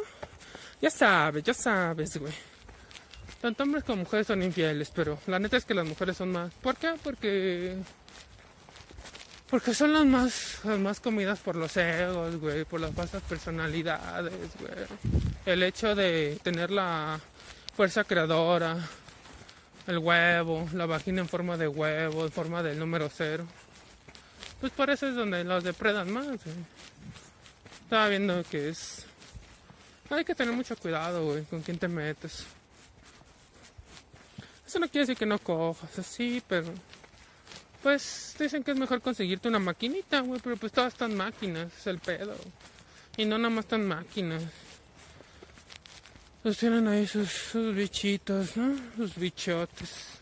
[0.81, 2.33] Ya sabes, ya sabes, güey.
[3.41, 6.55] Tanto hombres como mujeres son infieles, pero la neta es que las mujeres son más.
[6.55, 6.95] ¿Por qué?
[7.03, 7.77] Porque
[9.49, 14.51] porque son las más, las más comidas por los egos, güey, por las falsas personalidades,
[14.59, 14.73] güey.
[15.45, 17.21] El hecho de tener la
[17.75, 18.79] fuerza creadora,
[19.87, 23.47] el huevo, la vagina en forma de huevo, en forma del número cero.
[24.61, 26.57] Pues por eso es donde los depredan más, güey.
[27.83, 29.07] Estaba viendo que es...
[30.11, 32.47] Hay que tener mucho cuidado, güey, con quién te metes.
[34.67, 36.67] Eso no quiere decir que no cojas, así, pero
[37.83, 41.87] pues dicen que es mejor conseguirte una maquinita, güey, pero pues todas están máquinas, es
[41.87, 42.37] el pedo.
[43.17, 44.43] Y no nada más están máquinas.
[46.43, 48.77] Pues tienen ahí sus, sus bichitos, ¿no?
[48.97, 50.17] Sus bichotes.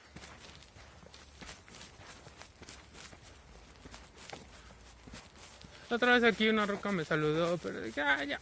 [5.91, 8.41] Otra vez aquí una roca me saludó, pero dije, ah, ya.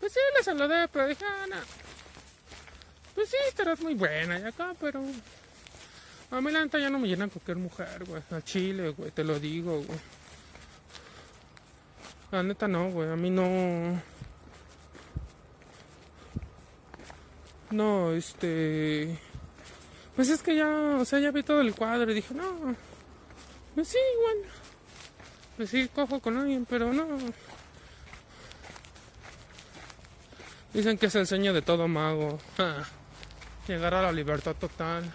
[0.00, 1.46] Pues sí, le saludé, pero dije, ah.
[3.14, 5.04] Pues sí, estarás muy buena y acá, pero
[6.32, 8.22] a mí la neta ya no me llena cualquier mujer, güey.
[8.30, 9.98] A Chile, güey, te lo digo, güey.
[12.30, 13.10] La neta no, güey.
[13.10, 14.00] A mí no.
[17.70, 19.18] No, este.
[20.16, 22.74] Pues es que ya, o sea, ya vi todo el cuadro y dije, no,
[23.74, 24.50] pues sí, igual.
[25.56, 27.06] Pues sí, cojo con alguien, pero no.
[30.72, 32.38] Dicen que es el sueño de todo mago.
[33.68, 35.12] Llegar a la libertad total.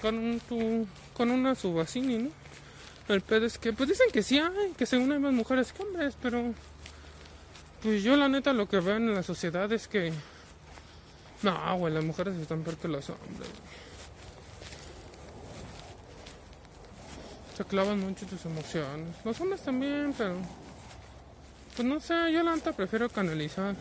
[0.00, 2.30] Con, tu, con una subasini, ¿no?
[3.08, 5.82] El pedo es que, pues dicen que sí hay, que según hay más mujeres que
[5.82, 6.52] hombres, pero.
[7.82, 10.12] Pues yo la neta lo que veo en la sociedad es que.
[11.42, 13.48] No, güey, las mujeres están peor que los hombres.
[17.56, 19.16] Se clavan mucho tus emociones.
[19.24, 20.36] Los hombres también, pero.
[21.76, 23.74] Pues no sé, yo la neta prefiero canalizar.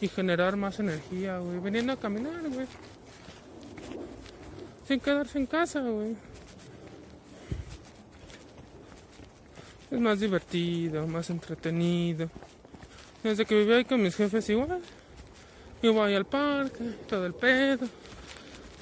[0.00, 1.60] Y generar más energía, güey.
[1.60, 2.66] Veniendo a caminar, güey.
[4.92, 6.14] Sin quedarse en casa, güey.
[9.90, 12.28] Es más divertido, más entretenido.
[13.22, 14.82] Desde que vivía ahí con mis jefes igual.
[15.80, 17.88] Iba ahí al parque, todo el pedo.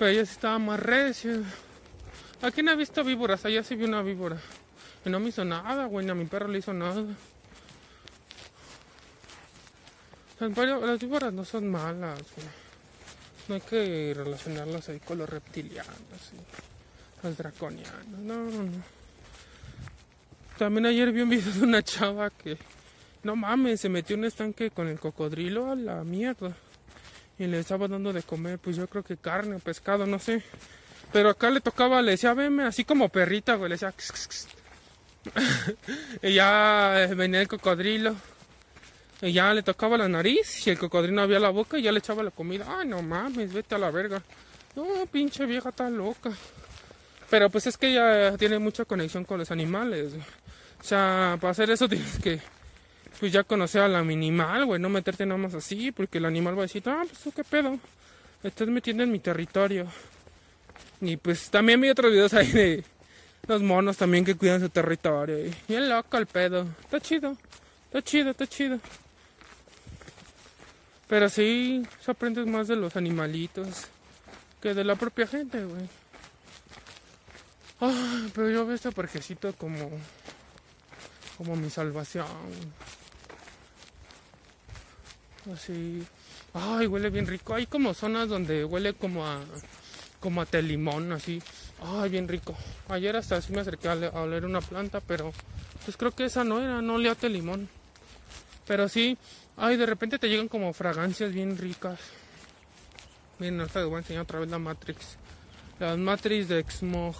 [0.00, 1.44] Pero ella sí estaba más recio.
[2.42, 4.40] Aquí no he visto víboras, allá sí vi una víbora.
[5.04, 7.04] Y no me hizo nada, güey, ni a mi perro le hizo nada.
[10.40, 12.59] Las víboras no son malas, güey.
[13.50, 15.90] No hay que relacionarlas ahí con los reptilianos
[16.32, 18.06] y los draconianos.
[18.20, 18.84] No, no, no.
[20.56, 22.56] También ayer vi un video de una chava que,
[23.24, 26.54] no mames, se metió en un estanque con el cocodrilo a la mierda.
[27.40, 30.44] Y le estaba dando de comer, pues yo creo que carne o pescado, no sé.
[31.12, 33.92] Pero acá le tocaba, le decía, veme, así como perrita, güey, le decía,
[36.22, 38.14] y ya venía el cocodrilo.
[39.22, 41.98] Y ya le tocaba la nariz y el cocodrilo había la boca y ya le
[41.98, 42.64] echaba la comida.
[42.68, 44.22] Ay, no mames, vete a la verga.
[44.74, 46.30] No, pinche vieja está loca.
[47.28, 50.12] Pero pues es que ella tiene mucha conexión con los animales.
[50.80, 52.40] O sea, para hacer eso tienes que
[53.18, 56.54] pues ya conocer a la minimal, güey, no meterte nada más así, porque el animal
[56.54, 57.78] va a decir, ah, pues qué pedo,
[58.42, 59.86] estás metiendo en mi territorio.
[61.02, 62.84] Y pues también vi otros videos ahí de
[63.46, 65.46] los monos también que cuidan su territorio.
[65.46, 66.66] Y bien loco el pedo.
[66.82, 67.36] Está chido,
[67.84, 68.80] está chido, está chido.
[71.10, 73.88] Pero sí, aprendes más de los animalitos
[74.62, 75.88] que de la propia gente, güey.
[77.80, 79.90] Ay, pero yo veo este parquecito como
[81.36, 82.26] como mi salvación.
[85.52, 86.06] Así.
[86.54, 87.56] Ay, huele bien rico.
[87.56, 89.40] Hay como zonas donde huele como a
[90.20, 91.42] como a telimón, así.
[91.82, 92.54] Ay, bien rico.
[92.88, 95.32] Ayer hasta así me acerqué a, oler una planta, pero
[95.84, 97.68] pues creo que esa no era, no olía a telimón.
[98.70, 99.18] Pero sí,
[99.60, 102.00] ay, de repente te llegan como fragancias bien ricas.
[103.38, 105.16] Miren, ahorita les voy a enseñar otra vez la Matrix.
[105.78, 107.16] La Matrix de Xmog.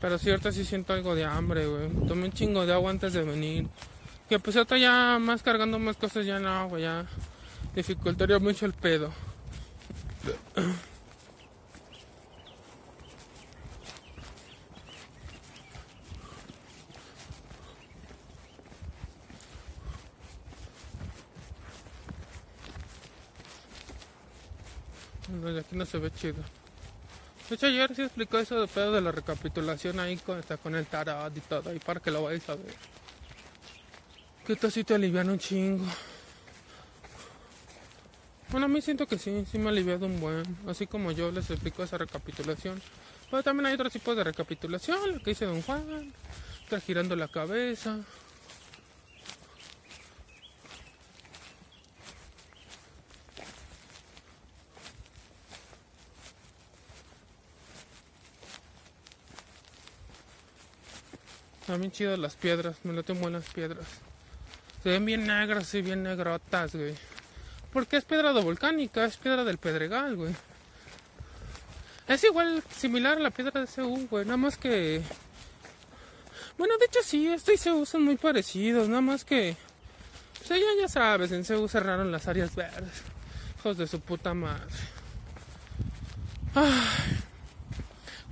[0.00, 1.88] Pero sí, ahorita sí siento algo de hambre, güey.
[2.08, 3.68] Tomé un chingo de agua antes de venir.
[4.28, 7.06] Que pues ahorita ya más cargando más cosas ya no, güey, ya
[7.74, 9.12] dificultaría mucho el pedo.
[25.32, 26.42] No, aquí no se ve chido.
[27.48, 30.74] De hecho, ayer sí explicó eso de pedo de la recapitulación ahí con, está con
[30.74, 32.74] el tarot y todo, ahí para que lo vayáis a ver.
[34.46, 35.84] Que esto sí te alivian un chingo.
[38.50, 40.42] Bueno, a mí siento que sí, sí me ha aliviado un buen.
[40.66, 42.80] Así como yo les explico esa recapitulación.
[43.30, 46.12] Pero también hay otros tipos de recapitulación, lo que dice Don Juan,
[46.64, 47.98] está girando la cabeza.
[61.72, 63.86] También chidas las piedras, me lo tengo las piedras.
[64.82, 66.94] Se ven bien negras y bien negrotas, güey.
[67.72, 70.34] Porque es piedra volcánica, es piedra del Pedregal, güey.
[72.06, 74.26] Es igual, similar a la piedra de Seúl, güey.
[74.26, 75.00] Nada más que...
[76.58, 78.86] Bueno, de hecho sí, estos y Seúl son muy parecidos.
[78.90, 79.56] Nada más que...
[80.46, 83.02] Pues ya, ya sabes, en Seúl cerraron las áreas verdes.
[83.60, 84.68] Hijos de su puta madre.
[86.54, 87.16] Ay,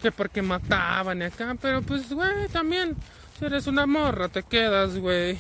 [0.03, 2.95] que porque mataban acá, pero pues, güey, también
[3.41, 5.39] si eres una morra, te quedas, güey,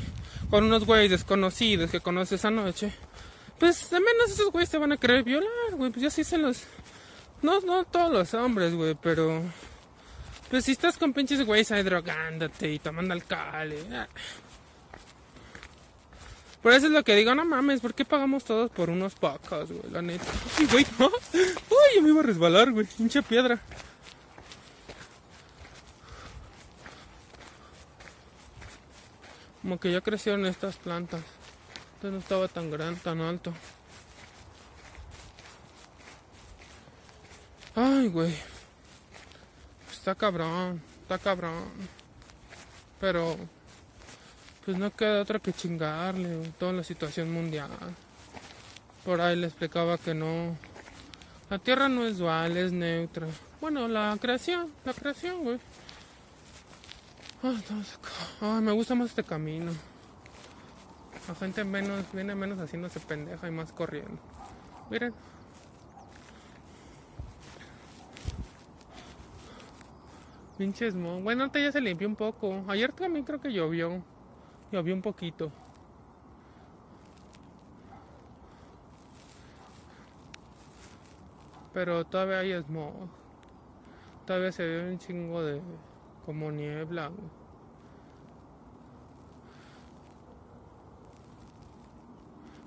[0.48, 2.94] con unos güeyes desconocidos que conoces anoche.
[3.58, 5.90] Pues de menos esos güeyes te van a querer violar, güey.
[5.90, 6.62] Pues ya sí se los.
[7.42, 9.42] No, no todos los hombres, güey, pero.
[10.48, 13.74] Pues si estás con pinches güeyes ahí drogándote y tomando alcohol.
[13.92, 14.08] Ah.
[16.62, 19.70] Por eso es lo que digo, no mames, ¿por qué pagamos todos por unos pocos,
[19.70, 19.92] güey?
[19.92, 20.24] La neta.
[20.58, 21.06] Uy, güey, ¿no?
[21.34, 22.86] Uy, me iba a resbalar, güey.
[22.86, 23.60] Pinche piedra.
[29.62, 31.22] Como que ya crecieron estas plantas.
[31.94, 33.52] Entonces no estaba tan grande, tan alto.
[37.74, 38.34] Ay, güey.
[39.92, 41.70] Está cabrón, está cabrón.
[43.00, 43.36] Pero,
[44.64, 47.70] pues no queda otra que chingarle, toda la situación mundial.
[49.04, 50.56] Por ahí le explicaba que no.
[51.50, 53.26] La tierra no es dual, es neutra.
[53.60, 55.58] Bueno, la creación, la creación, güey.
[57.40, 57.74] Acá.
[58.42, 59.72] Ay, me gusta más este camino.
[61.26, 64.18] La gente menos, viene menos haciéndose pendeja y más corriendo.
[64.90, 65.14] Miren.
[70.58, 71.20] Pinches mo.
[71.20, 72.62] Bueno, ahorita ya se limpió un poco.
[72.68, 74.02] Ayer también creo que llovió.
[74.70, 75.50] Llovió un poquito.
[81.72, 82.92] Pero todavía hay smog.
[84.26, 85.62] Todavía se ve un chingo de
[86.30, 87.10] como niebla.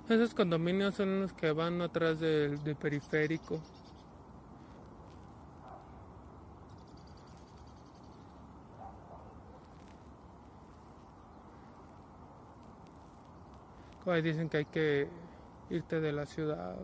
[0.09, 3.61] Esos condominios son los que van atrás del, del periférico.
[14.05, 15.07] Ahí dicen que hay que
[15.69, 16.75] irte de la ciudad.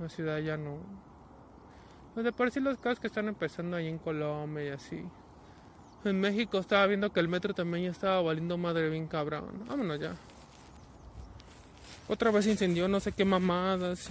[0.00, 0.78] La ciudad ya no.
[2.14, 5.06] Pues de por sí los casos que están empezando ahí en Colombia y así.
[6.04, 9.64] En México estaba viendo que el metro también ya estaba valiendo madre bien cabrón.
[9.66, 10.14] Vámonos ya.
[12.08, 14.08] Otra vez incendió no sé qué mamadas.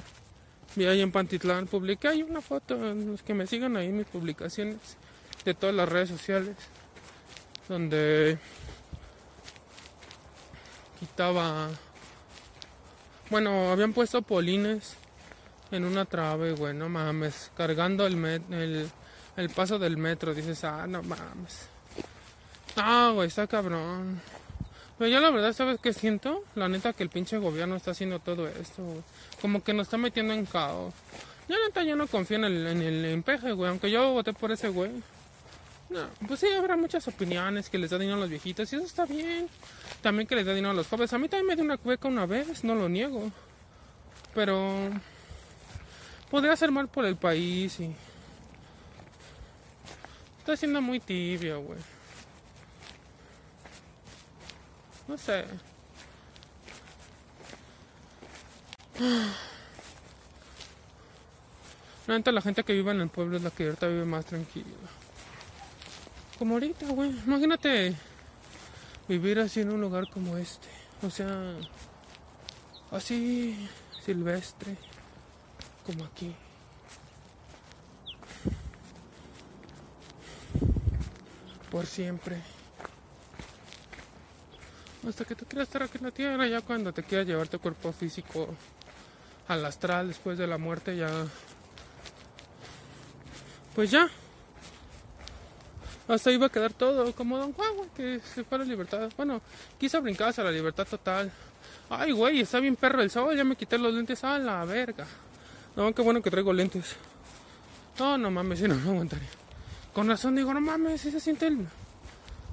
[0.75, 4.77] Vi ahí en Pantitlán, publiqué ahí una foto, los que me sigan ahí mis publicaciones
[5.45, 6.55] de todas las redes sociales,
[7.69, 8.37] donde
[10.99, 11.69] quitaba,
[13.31, 14.97] bueno, habían puesto polines
[15.71, 18.89] en una trave, güey, no mames, cargando el, met- el,
[19.37, 21.69] el paso del metro, dices, ah, no mames.
[22.77, 24.21] Ah, güey, está cabrón.
[24.97, 26.43] Pero yo la verdad, ¿sabes qué siento?
[26.55, 29.03] La neta que el pinche gobierno está haciendo todo esto.
[29.41, 30.93] Como que nos está metiendo en caos.
[31.49, 33.69] Yo la neta yo no confío en el, en el empeje, güey.
[33.69, 34.91] Aunque yo voté por ese güey.
[35.89, 38.85] No, pues sí, habrá muchas opiniones que les da dinero a los viejitos y eso
[38.85, 39.47] está bien.
[40.01, 41.13] También que les da dinero a los jóvenes.
[41.13, 43.31] A mí también me dio una cueca una vez, no lo niego.
[44.35, 44.89] Pero
[46.29, 47.95] podría ser mal por el país y...
[50.39, 51.96] Está siendo muy tibio, güey.
[55.07, 55.45] No sé.
[62.07, 64.65] Neta, la gente que vive en el pueblo es la que ahorita vive más tranquila.
[66.39, 67.09] Como ahorita, güey.
[67.25, 67.95] Imagínate
[69.07, 70.67] vivir así en un lugar como este.
[71.03, 71.53] O sea,
[72.91, 73.69] así
[74.05, 74.77] silvestre,
[75.85, 76.33] como aquí.
[81.69, 82.41] Por siempre.
[85.07, 87.59] Hasta que te quieras estar aquí en la tierra, ya cuando te quieras llevar tu
[87.59, 88.49] cuerpo físico
[89.47, 91.09] al astral después de la muerte, ya.
[93.73, 94.09] Pues ya.
[96.09, 99.09] Hasta va a quedar todo, como Don Juan, que se fue a la libertad.
[99.15, 99.41] Bueno,
[99.79, 101.31] quiso brincarse a la libertad total.
[101.89, 105.05] Ay, güey, está bien perro el sol, ya me quité los lentes a la verga.
[105.75, 106.95] No, qué bueno que traigo lentes.
[107.99, 109.29] No, no mames, si no, no aguantaría.
[109.93, 111.65] Con razón digo, no mames, sí se siente el,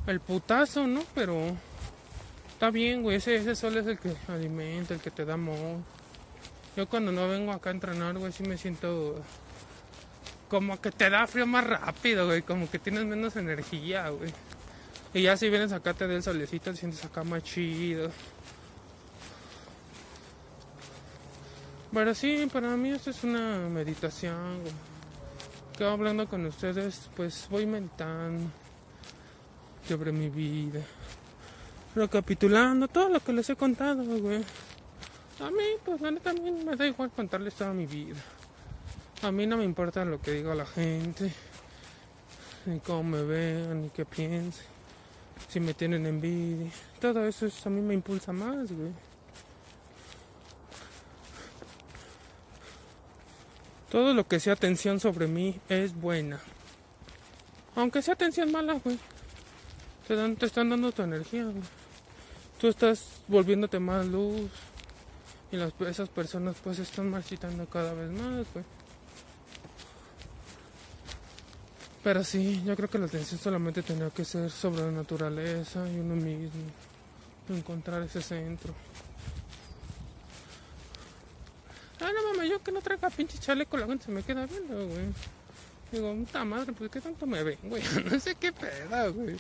[0.07, 1.03] el putazo, ¿no?
[1.15, 1.57] Pero
[2.55, 5.81] está bien, güey, ese, ese sol es el que alimenta, el que te da amor.
[6.77, 9.17] Yo cuando no vengo acá a entrenar, güey, sí me siento
[10.49, 14.33] como que te da frío más rápido, güey, como que tienes menos energía, güey.
[15.13, 18.11] Y ya si vienes acá te da el solecito, te sientes acá más chido.
[21.93, 24.73] Pero sí, para mí esto es una meditación, güey.
[25.77, 28.49] Que hablando con ustedes, pues voy meditando
[29.89, 30.81] sobre mi vida.
[31.95, 34.43] Recapitulando todo lo que les he contado, güey.
[35.41, 38.17] A mí, pues a mí me da igual contarles toda mi vida.
[39.23, 41.33] A mí no me importa lo que diga la gente,
[42.67, 44.67] ni cómo me vean, ni qué piensen,
[45.49, 46.71] si me tienen envidia.
[47.01, 48.93] Todo eso es- a mí me impulsa más, güey.
[53.91, 56.41] Todo lo que sea atención sobre mí es buena.
[57.77, 58.99] Aunque sea atención mala, güey.
[60.09, 61.63] Te, dan, te están dando tu energía, güey.
[62.61, 64.51] Tú estás volviéndote más luz.
[65.53, 68.65] Y las, esas personas pues están marchitando cada vez más, güey.
[72.03, 75.99] Pero sí, yo creo que la atención solamente tendría que ser sobre la naturaleza y
[75.99, 76.63] uno mismo.
[77.49, 78.75] Encontrar ese centro.
[82.01, 84.75] Ah, no mames, yo que no traiga pinche chaleco, la gente se me queda viendo,
[84.87, 85.07] güey.
[85.93, 87.83] Digo, puta madre, pues qué tanto me ven, güey.
[88.11, 89.37] No sé qué pedo, güey.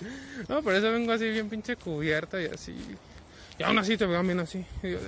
[0.48, 2.74] No, por eso vengo así bien pinche cubierta y así.
[3.58, 4.64] Y aún así te veo bien así.
[4.82, 5.00] Digo,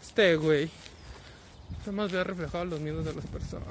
[0.00, 0.70] este güey.
[1.80, 3.66] Nada más veo reflejado los miedos de las personas.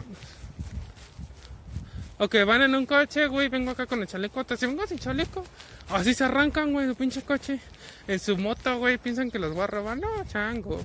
[2.17, 4.45] O que van en un coche, güey, vengo acá con el chaleco.
[4.55, 5.43] Si vengo sin chaleco.
[5.89, 7.59] Así se arrancan, güey, su pinche coche.
[8.07, 9.97] En su moto, güey, piensan que los voy a robar.
[9.97, 10.79] No, chango.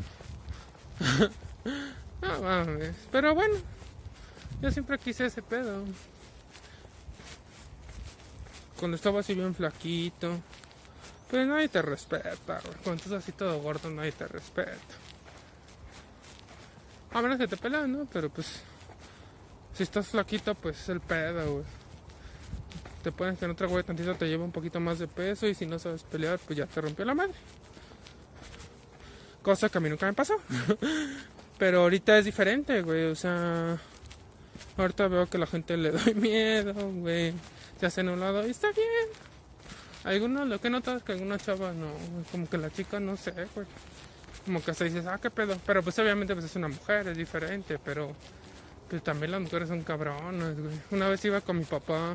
[2.22, 2.94] no mames.
[3.12, 3.54] Pero bueno,
[4.61, 5.84] yo siempre quise ese pedo.
[8.78, 10.38] Cuando estaba así bien flaquito.
[11.30, 12.76] Pues nadie te respeta, güey.
[12.84, 14.76] Cuando estás así todo gordo, nadie te respeta.
[17.12, 18.07] A menos que te pelan, ¿no?
[18.12, 18.62] Pero pues.
[19.74, 21.64] Si estás flaquito, pues es el pedo, güey.
[23.02, 25.54] Te pueden que en otra güey tantito te lleva un poquito más de peso y
[25.54, 27.34] si no sabes pelear, pues ya te rompió la madre.
[29.42, 30.34] Cosa que a mí nunca me pasó.
[31.59, 33.04] Pero ahorita es diferente, güey.
[33.04, 33.78] O sea,
[34.76, 37.32] ahorita veo que la gente le doy miedo, güey.
[37.80, 39.09] Se hacen a un lado y está bien.
[40.04, 41.88] Algunos, lo que notas que alguna chava no,
[42.30, 43.66] como que la chica no sé, güey.
[44.44, 45.57] Como que hasta dices, ah, qué pedo.
[45.66, 48.14] Pero pues obviamente pues es una mujer, es diferente, pero
[48.88, 50.78] pues también las mujeres son cabronas, güey.
[50.92, 52.14] Una vez iba con mi papá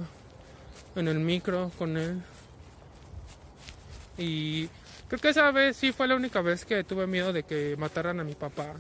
[0.95, 2.21] en el micro con él.
[4.17, 4.69] Y
[5.07, 8.19] creo que esa vez sí fue la única vez que tuve miedo de que mataran
[8.19, 8.73] a mi papá.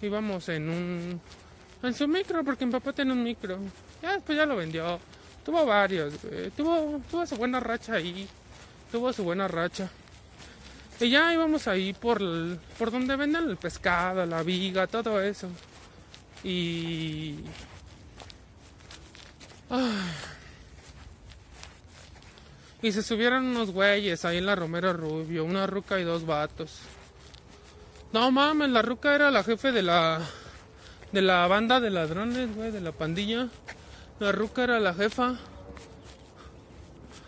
[0.00, 1.20] Íbamos en un...
[1.82, 3.58] En su micro, porque mi papá tiene un micro.
[4.02, 4.98] Ya después ya lo vendió.
[5.44, 6.50] Tuvo varios, güey.
[6.50, 8.28] Tuvo, tuvo su buena racha ahí.
[8.90, 9.88] Tuvo su buena racha.
[10.98, 12.20] Y ya íbamos ahí por,
[12.78, 15.48] por donde venden el pescado, la viga, todo eso.
[16.42, 17.36] Y...
[22.82, 26.80] Y se subieron unos güeyes ahí en la Romero Rubio, una ruca y dos vatos.
[28.16, 30.22] No mames, la ruca era la jefe de la
[31.12, 33.48] de la banda de ladrones, güey, de la pandilla.
[34.20, 35.34] La ruca era la jefa.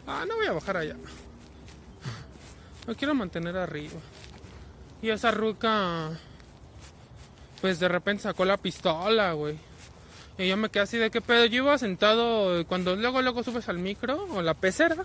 [0.07, 0.97] Ah, no voy a bajar allá.
[2.87, 4.01] Lo quiero mantener arriba.
[5.03, 6.09] Y esa ruca,
[7.61, 9.59] pues de repente sacó la pistola, güey.
[10.39, 11.45] Y yo me quedé así de qué pedo.
[11.45, 15.05] Yo iba sentado, cuando luego, luego subes al micro, o la pecera,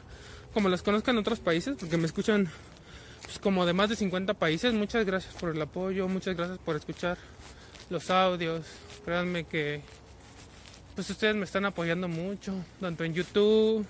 [0.53, 2.49] como las conozcan en otros países, porque me escuchan
[3.23, 4.73] pues, como de más de 50 países.
[4.73, 7.17] Muchas gracias por el apoyo, muchas gracias por escuchar
[7.89, 8.65] los audios.
[9.05, 9.81] Créanme que
[10.95, 13.85] pues ustedes me están apoyando mucho, tanto en YouTube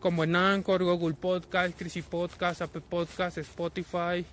[0.00, 4.24] como en Anchor, Google Podcast, Crisis Podcast, Apple Podcast, Spotify,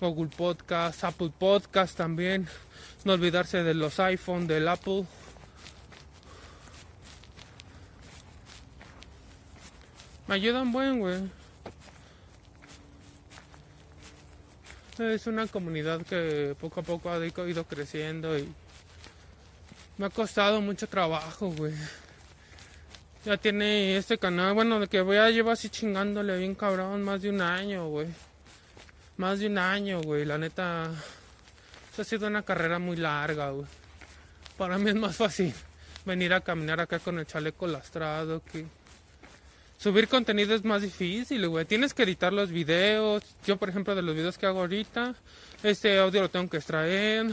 [0.00, 2.48] Google Podcast, Apple Podcast también.
[3.04, 5.04] No olvidarse de los iPhone, del Apple.
[10.26, 11.41] Me ayudan buen, güey.
[15.10, 18.48] Es una comunidad que poco a poco ha ido creciendo y
[19.98, 21.74] me ha costado mucho trabajo, güey.
[23.24, 27.22] Ya tiene este canal, bueno, de que voy a llevar así chingándole bien cabrón, más
[27.22, 28.08] de un año, güey.
[29.16, 30.24] Más de un año, güey.
[30.24, 30.90] La neta,
[31.92, 33.66] eso ha sido una carrera muy larga, güey.
[34.56, 35.54] Para mí es más fácil
[36.04, 38.66] venir a caminar acá con el chaleco lastrado que...
[39.82, 41.64] Subir contenido es más difícil, güey.
[41.64, 43.24] Tienes que editar los videos.
[43.44, 45.16] Yo, por ejemplo, de los videos que hago ahorita,
[45.64, 47.26] este audio lo tengo que extraer.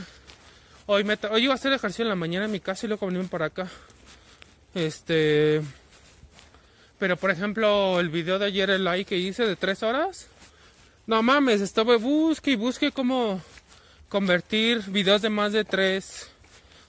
[0.88, 3.06] Hoy, me hoy iba a hacer ejercicio en la mañana en mi casa y luego
[3.06, 3.68] venirme para acá.
[4.74, 5.62] Este.
[6.98, 10.26] Pero por ejemplo, el video de ayer, el like que hice de tres horas.
[11.06, 13.44] No mames, estaba busque y busque cómo
[14.10, 16.32] convertir videos de más de tres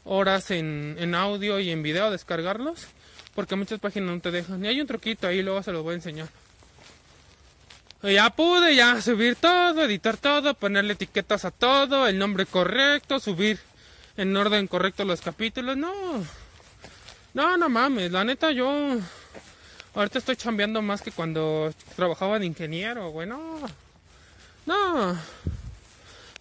[0.05, 2.87] horas en, en audio y en video, descargarlos.
[3.35, 4.65] Porque muchas páginas no te dejan.
[4.65, 6.29] Y hay un truquito ahí, luego se los voy a enseñar.
[8.03, 13.59] Ya pude ya subir todo, editar todo, ponerle etiquetas a todo, el nombre correcto, subir
[14.17, 15.77] en orden correcto los capítulos.
[15.77, 15.93] No,
[17.35, 18.99] no, no mames, la neta yo
[19.95, 23.61] ahorita estoy chambeando más que cuando trabajaba de ingeniero, güey, no.
[24.65, 25.19] No.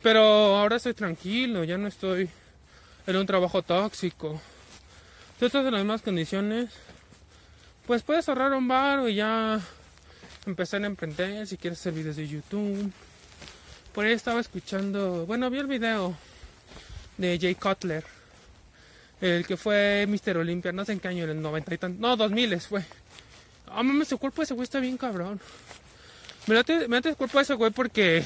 [0.02, 2.30] Pero ahora estoy tranquilo, ya no estoy
[3.06, 4.42] en un trabajo tóxico.
[5.40, 6.70] Si estás en las mismas condiciones,
[7.88, 9.62] pues puedes ahorrar un bar y ya
[10.46, 12.92] empezar a emprender si quieres hacer videos de YouTube.
[13.94, 16.14] Por ahí estaba escuchando, bueno, vi el video
[17.18, 18.04] de Jay Cutler.
[19.22, 20.40] El que fue Mr.
[20.40, 22.02] Olympia, no sé en qué año, en el 90 y tanto.
[22.02, 22.84] No, 2000 fue.
[23.68, 25.40] Ah, mames, su cuerpo de ese güey está bien cabrón.
[26.48, 28.26] Me late el cuerpo de ese güey porque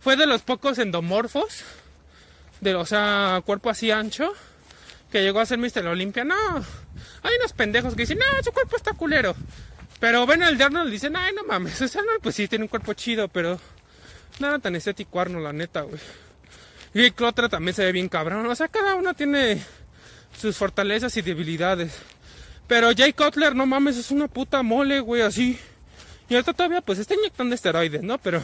[0.00, 1.62] fue de los pocos endomorfos.
[2.60, 4.34] De, o sea, cuerpo así ancho.
[5.10, 5.86] Que llegó a ser Mr.
[5.86, 6.24] Olympia.
[6.24, 6.34] No,
[7.22, 9.34] hay unos pendejos que dicen, no, su cuerpo está culero.
[9.98, 11.80] Pero ven al de Arnold dicen, ay, no mames.
[11.80, 13.60] Ese Arnold, pues sí, tiene un cuerpo chido, pero
[14.38, 16.00] nada tan estético Arnold, la neta, güey.
[16.94, 18.46] Y Clotra también se ve bien cabrón.
[18.46, 19.62] O sea, cada uno tiene
[20.36, 21.92] sus fortalezas y debilidades.
[22.66, 25.58] Pero Jay Cutler, no mames, es una puta mole, güey, así.
[26.28, 28.18] Y ahorita todavía pues está inyectando esteroides, ¿no?
[28.18, 28.42] Pero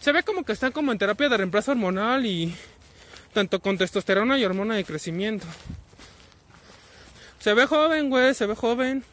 [0.00, 2.54] se ve como que están como en terapia de reemplazo hormonal y
[3.32, 5.46] tanto con testosterona y hormona de crecimiento.
[7.38, 9.04] Se ve joven, güey, se ve joven.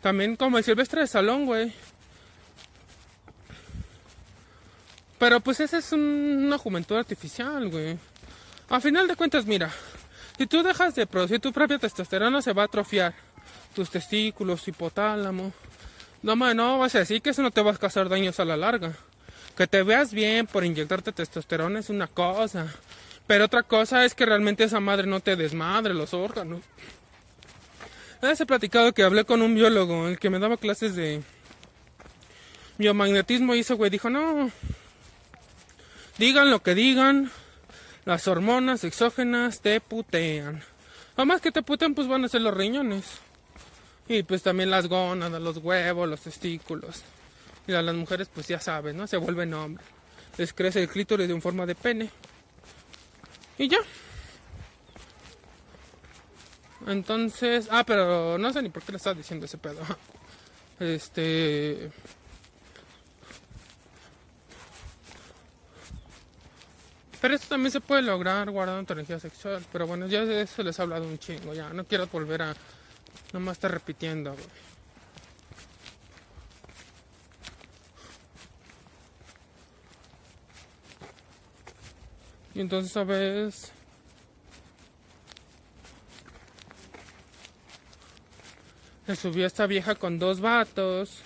[0.00, 1.72] También como el silvestre de salón, güey.
[5.18, 7.96] Pero pues esa es una juventud artificial, güey.
[8.68, 9.70] A final de cuentas, mira,
[10.36, 13.14] si tú dejas de producir tu propia testosterona, se va a atrofiar
[13.74, 15.52] tus testículos, hipotálamo.
[16.22, 18.44] No, man, no vas a decir que eso no te va a causar daños a
[18.44, 18.94] la larga.
[19.56, 22.66] Que te veas bien por inyectarte testosterona es una cosa.
[23.26, 26.62] Pero otra cosa es que realmente esa madre no te desmadre los órganos.
[28.22, 31.22] He platicado que hablé con un biólogo, el que me daba clases de
[32.78, 34.50] biomagnetismo y ese güey dijo, no,
[36.18, 37.30] Digan lo que digan,
[38.04, 40.62] las hormonas exógenas te putean.
[41.16, 43.04] más que te putean, pues van a ser los riñones.
[44.06, 47.02] Y pues también las gónadas, los huevos, los testículos.
[47.66, 49.06] Y a las mujeres, pues ya sabes, ¿no?
[49.06, 49.86] Se vuelven hombres.
[50.36, 52.10] Les crece el clítoris de forma de pene.
[53.58, 53.78] Y ya.
[56.86, 59.80] Entonces, ah, pero no sé ni por qué le estás diciendo ese pedo.
[60.80, 61.92] Este.
[67.20, 69.64] Pero esto también se puede lograr guardando tu energía sexual.
[69.70, 71.54] Pero bueno, ya de eso les he hablado un chingo.
[71.54, 72.54] Ya no quiero volver a
[73.32, 74.34] nomás estar repitiendo,
[82.54, 83.72] Y entonces, ¿sabes?
[89.16, 91.22] Subió esta vieja con dos vatos.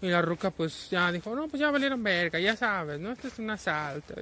[0.00, 3.12] Y la ruca pues ya dijo, no, pues ya valieron verga, ya sabes, ¿no?
[3.12, 4.14] Este es un asalto.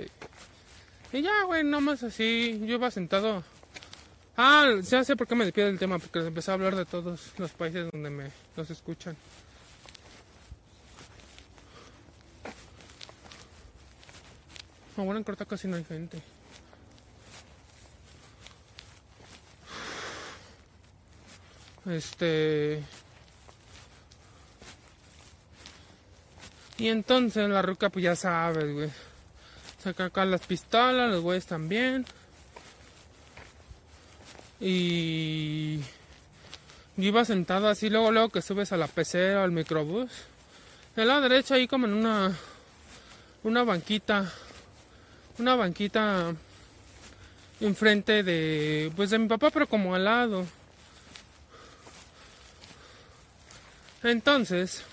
[1.13, 1.23] Y...
[1.23, 3.43] Ya, güey, nomás así, yo iba sentado.
[4.37, 7.33] Ah, ya sé por qué me despido del tema, porque empecé a hablar de todos
[7.39, 9.17] los países donde me los escuchan.
[14.97, 16.23] Ah, bueno, en corta casi no hay gente.
[21.87, 22.83] Este.
[26.79, 28.91] Y entonces la ruca, pues ya sabes, güey
[29.83, 32.05] Saca acá las pistolas, los güeyes también.
[34.61, 35.79] Y
[36.97, 40.11] yo iba sentado así, luego, luego que subes a la pecera, al microbús.
[40.97, 42.37] De la derecha ahí como en una,
[43.43, 44.31] una banquita,
[45.39, 46.35] una banquita
[47.61, 50.45] enfrente de, pues de mi papá, pero como al lado.
[54.03, 54.85] Entonces,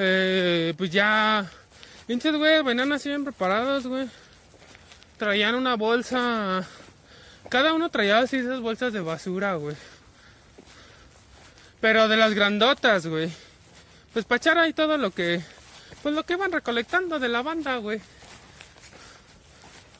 [0.00, 1.50] Eh, pues ya.
[2.06, 4.08] Pinches, güey, venían así bien preparados, güey.
[5.18, 6.64] Traían una bolsa.
[7.48, 9.74] Cada uno traía así esas bolsas de basura, güey.
[11.80, 13.28] Pero de las grandotas, güey.
[14.12, 15.42] Pues para echar ahí todo lo que.
[16.04, 18.00] Pues lo que iban recolectando de la banda, güey.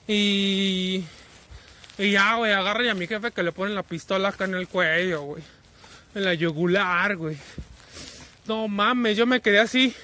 [0.07, 1.05] Y.
[1.99, 4.69] Y ya, güey, agarra a mi jefe que le ponen la pistola acá en el
[4.69, 5.43] cuello, güey.
[6.15, 7.37] En la yugular, güey.
[8.47, 9.95] No mames, yo me quedé así.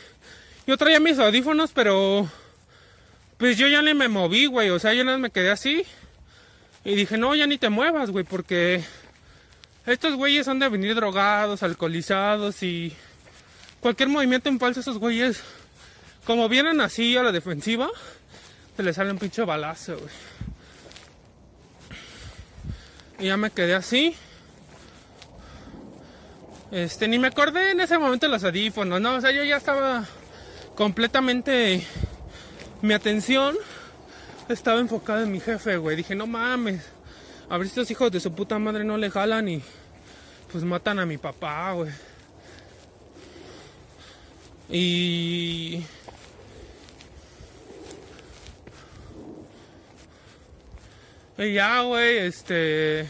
[0.66, 2.28] Yo traía mis audífonos, pero
[3.38, 4.70] pues yo ya ni me moví, güey.
[4.70, 5.84] O sea, yo nada me quedé así.
[6.84, 8.82] Y dije, no, ya ni te muevas, güey, porque
[9.86, 12.95] estos güeyes han de venir drogados, alcoholizados y
[13.80, 15.42] cualquier movimiento en falso, esos güeyes,
[16.26, 17.88] como vienen así a la defensiva,
[18.76, 20.11] se les sale un pinche balazo, güey.
[23.19, 24.17] Y ya me quedé así.
[26.71, 29.15] Este, ni me acordé en ese momento los audífonos, ¿no?
[29.15, 30.05] O sea, yo ya estaba
[30.75, 31.87] completamente.
[32.83, 33.57] Mi atención
[34.49, 35.97] estaba enfocada en mi jefe, güey.
[35.97, 36.85] Dije, no mames.
[37.49, 39.62] A ver si estos hijos de su puta madre no le jalan y.
[40.51, 41.93] Pues matan a mi papá, güey.
[44.69, 45.85] Y.
[51.39, 53.09] Y ya, güey, este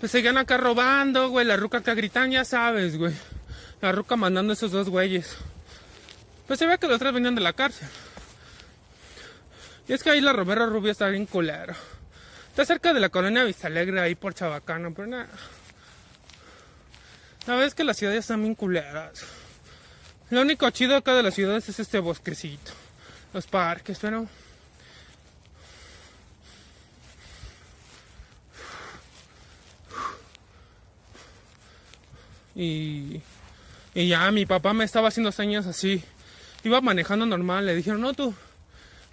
[0.00, 1.46] pues seguían acá robando, güey.
[1.46, 3.14] La ruca acá gritando, ya sabes, güey.
[3.80, 5.36] La ruca mandando a esos dos güeyes.
[6.46, 7.88] Pues se ve que los tres venían de la cárcel.
[9.88, 11.74] Y es que ahí la Romero Rubio está bien culero.
[12.50, 15.28] Está cerca de la colonia Vistalegre, ahí por Chabacano, pero nada.
[17.46, 19.24] La verdad es que las ciudades están bien culeras.
[20.30, 22.72] Lo único chido acá de las ciudades es este bosquecito.
[23.32, 24.26] Los parques, pero...
[32.56, 33.20] Y,
[33.94, 36.02] y ya mi papá me estaba haciendo señas así.
[36.64, 37.66] Iba manejando normal.
[37.66, 38.34] Le dijeron, no, tú,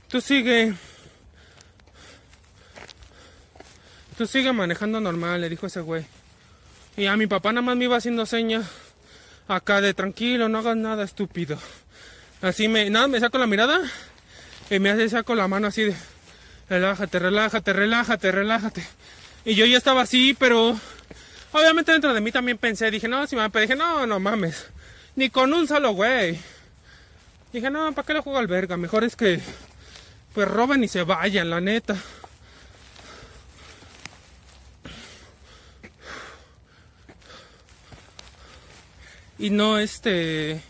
[0.08, 0.74] tú sigue.
[4.18, 6.06] Tú sigue manejando normal, le dijo ese güey.
[6.96, 8.66] Y a mi papá nada más me iba haciendo señas
[9.48, 11.58] acá de tranquilo, no hagas nada estúpido.
[12.41, 13.82] Así me, nada, me saco la mirada
[14.70, 15.96] y me hace saco la mano así de
[16.70, 18.88] relájate, relájate, relájate, relájate.
[19.46, 20.80] Y yo ya estaba así, pero
[21.54, 24.68] obviamente dentro de mí también pensé, dije, no, si me dije, no, no mames,
[25.16, 26.38] ni con un solo güey.
[27.54, 28.78] Dije, no, ¿para qué le juego al verga?
[28.78, 29.39] Mejor es que
[30.34, 31.95] pues roben y se vayan, la neta.
[39.38, 40.62] Y no este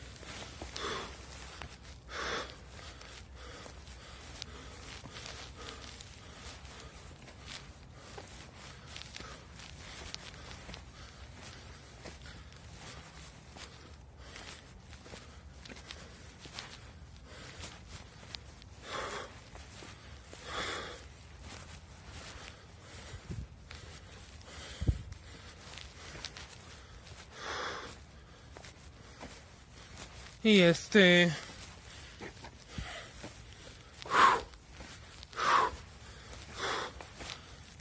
[30.44, 31.32] Y este...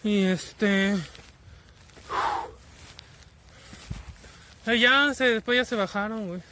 [0.05, 0.97] Y este...
[4.67, 6.43] Ya se, después ya se bajaron, güey.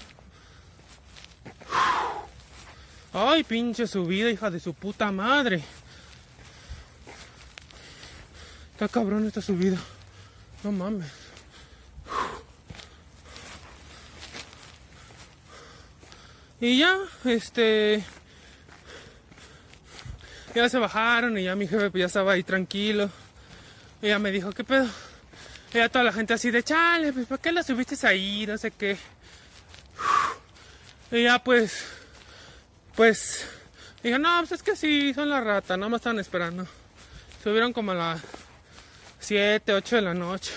[3.13, 5.63] Ay, pinche subida, hija de su puta madre.
[8.73, 9.79] Está cabrón esta subida.
[10.65, 11.20] No mames.
[16.61, 18.05] Y ya, este.
[20.55, 23.09] Ya se bajaron y ya mi jefe pues, ya estaba ahí tranquilo.
[24.03, 24.87] Y ya me dijo, ¿qué pedo?
[25.73, 28.47] Y ya toda la gente así de, chale, pues ¿por qué la subiste ahí?
[28.47, 28.97] No sé qué.
[31.13, 31.85] Y ya pues,
[32.95, 33.47] pues,
[34.03, 36.67] dije, no, pues es que sí, son las ratas, no me están esperando.
[37.43, 38.21] Subieron como a las
[39.21, 40.53] 7, 8 de la noche.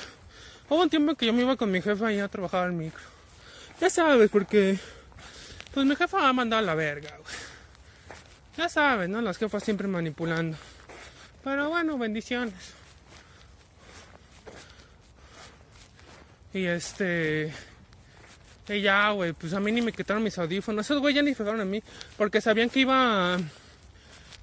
[0.70, 3.02] Hubo un tiempo que yo me iba con mi jefe ahí a trabajar al micro.
[3.80, 4.80] Ya sabes, porque
[5.74, 7.36] pues mi jefa ha mandado a la verga, güey.
[8.58, 9.22] Ya sabes, ¿no?
[9.22, 10.58] Las jefas siempre manipulando.
[11.44, 12.54] Pero bueno, bendiciones.
[16.54, 17.52] Y este.
[18.70, 20.86] Y ya, güey, pues a mí ni me quitaron mis audífonos.
[20.86, 21.82] Esos güey ya ni fijaron a mí.
[22.16, 23.38] Porque sabían que iba.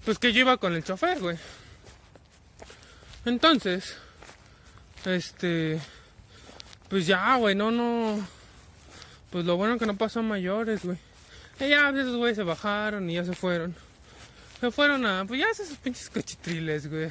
[0.05, 1.39] Pues que yo iba con el chofer, güey.
[3.25, 3.97] Entonces.
[5.05, 5.81] Este.
[6.89, 8.27] Pues ya, güey, no, no.
[9.31, 10.99] Pues lo bueno que no pasó a mayores, güey.
[11.61, 13.75] Y ya esos güeyes se bajaron y ya se fueron.
[14.61, 17.11] Se fueron a, pues ya esos pinches cochitriles, güey.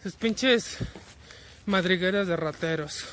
[0.00, 0.78] Esos pinches
[1.66, 3.04] madrigueras de rateros.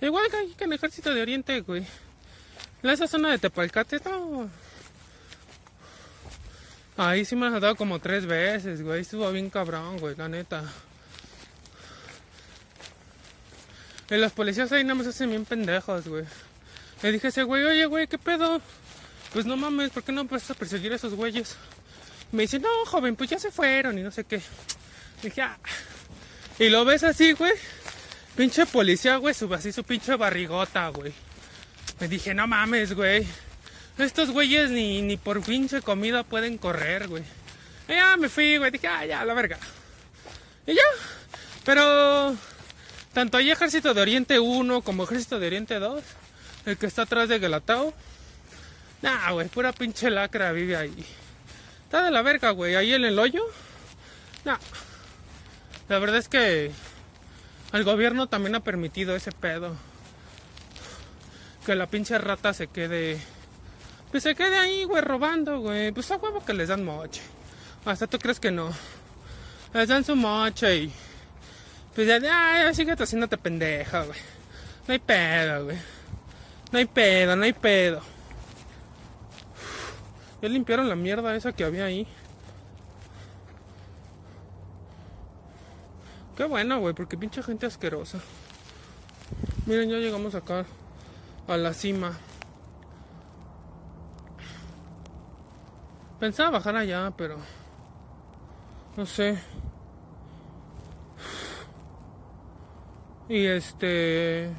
[0.00, 1.86] Igual que aquí en el ejército de Oriente, güey.
[2.82, 4.50] En esa zona de Tepalcate, no.
[6.96, 9.02] Ahí sí me ha dado como tres veces, güey.
[9.02, 10.64] Estuvo bien cabrón, güey, la neta.
[14.10, 16.24] Y los policías ahí nada más hacen bien pendejos, güey.
[17.02, 18.60] Le dije ese güey, oye, güey, ¿qué pedo?
[19.34, 21.56] Pues no mames, ¿por qué no vas a perseguir a esos güeyes?
[22.30, 24.40] Me dice, no, joven, pues ya se fueron y no sé qué.
[25.20, 25.58] dije, ah.
[26.60, 27.52] Y lo ves así, güey.
[28.36, 31.12] Pinche policía, güey, sube así su pinche barrigota, güey.
[31.98, 33.26] Me dije, no mames, güey.
[33.98, 37.24] Estos güeyes ni, ni por pinche comida pueden correr, güey.
[37.88, 38.70] Y ya me fui, güey.
[38.70, 39.58] Dije, ah, ya, la verga.
[40.64, 40.82] Y ya.
[41.64, 42.36] Pero
[43.12, 46.04] tanto hay ejército de Oriente 1 como ejército de Oriente 2,
[46.66, 47.94] el que está atrás de Galatao,
[49.04, 51.04] Nah, güey, pura pinche lacra vive ahí.
[51.84, 52.74] Está de la verga, güey.
[52.74, 53.44] Ahí en el hoyo.
[54.46, 54.56] Nah.
[55.90, 56.70] La verdad es que
[57.74, 59.76] el gobierno también ha permitido ese pedo.
[61.66, 63.20] Que la pinche rata se quede.
[64.10, 65.92] Pues se quede ahí, güey, robando, güey.
[65.92, 67.20] Pues a huevo que les dan moche.
[67.84, 68.70] Hasta tú crees que no.
[69.74, 70.92] Les dan su moche y.
[71.94, 74.18] Pues ya, ya, sigue haciéndote pendeja, güey.
[74.88, 75.76] No hay pedo, güey.
[76.72, 78.13] No hay pedo, no hay pedo.
[80.44, 82.06] Ya limpiaron la mierda esa que había ahí.
[86.36, 88.18] Qué bueno, güey, porque pinche gente asquerosa.
[89.64, 90.66] Miren, ya llegamos acá
[91.48, 92.18] a la cima.
[96.20, 97.38] Pensaba bajar allá, pero
[98.98, 99.38] no sé.
[103.30, 104.50] Y este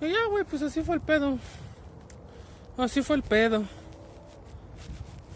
[0.00, 1.38] Y ya, güey, pues así fue el pedo.
[2.76, 3.64] Así fue el pedo.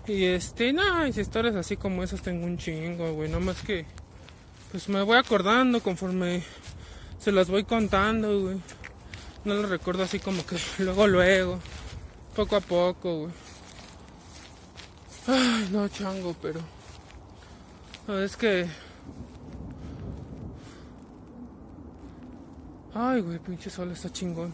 [0.07, 3.31] Y este, nada, y historias así como esas tengo un chingo, güey.
[3.31, 3.87] No más que,
[4.71, 6.43] pues me voy acordando conforme
[7.19, 8.61] se las voy contando, güey.
[9.45, 11.59] No lo recuerdo así como que luego, luego.
[12.35, 13.33] Poco a poco, güey.
[15.27, 16.61] Ay, no, chango, pero.
[18.23, 18.67] Es que.
[22.95, 24.53] Ay, güey, pinche sol está chingón.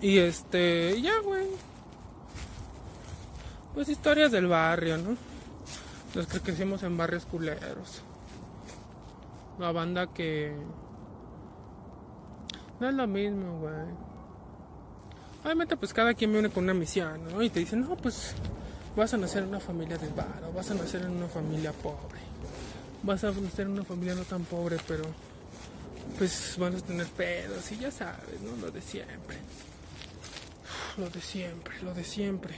[0.00, 1.46] Y este, ya, güey.
[3.72, 5.16] Pues historias del barrio, ¿no?
[6.14, 8.02] Los que crecimos en barrios culeros.
[9.58, 10.54] La banda que.
[12.80, 14.14] No es lo mismo, güey.
[15.44, 17.42] Obviamente, pues cada quien viene con una misión, ¿no?
[17.42, 18.34] Y te dicen, no, pues
[18.96, 22.20] vas a nacer en una familia de o vas a nacer en una familia pobre,
[23.04, 25.04] vas a nacer en una familia no tan pobre, pero
[26.18, 28.56] pues vas a tener pedos y ya sabes, ¿no?
[28.56, 29.36] Lo de siempre.
[30.96, 32.54] Lo de siempre, lo de siempre.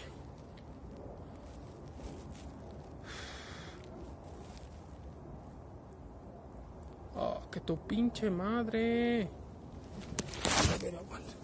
[7.17, 9.23] Oh, que tu pinche madre.
[9.23, 11.36] A ver, aguanta.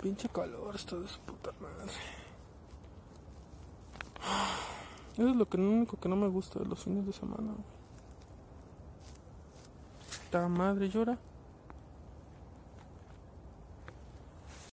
[0.00, 1.92] Pinche calor, está de su puta madre.
[5.12, 7.52] Eso es lo, que, único que no me gusta de los fines de semana.
[10.10, 11.18] Esta madre llora.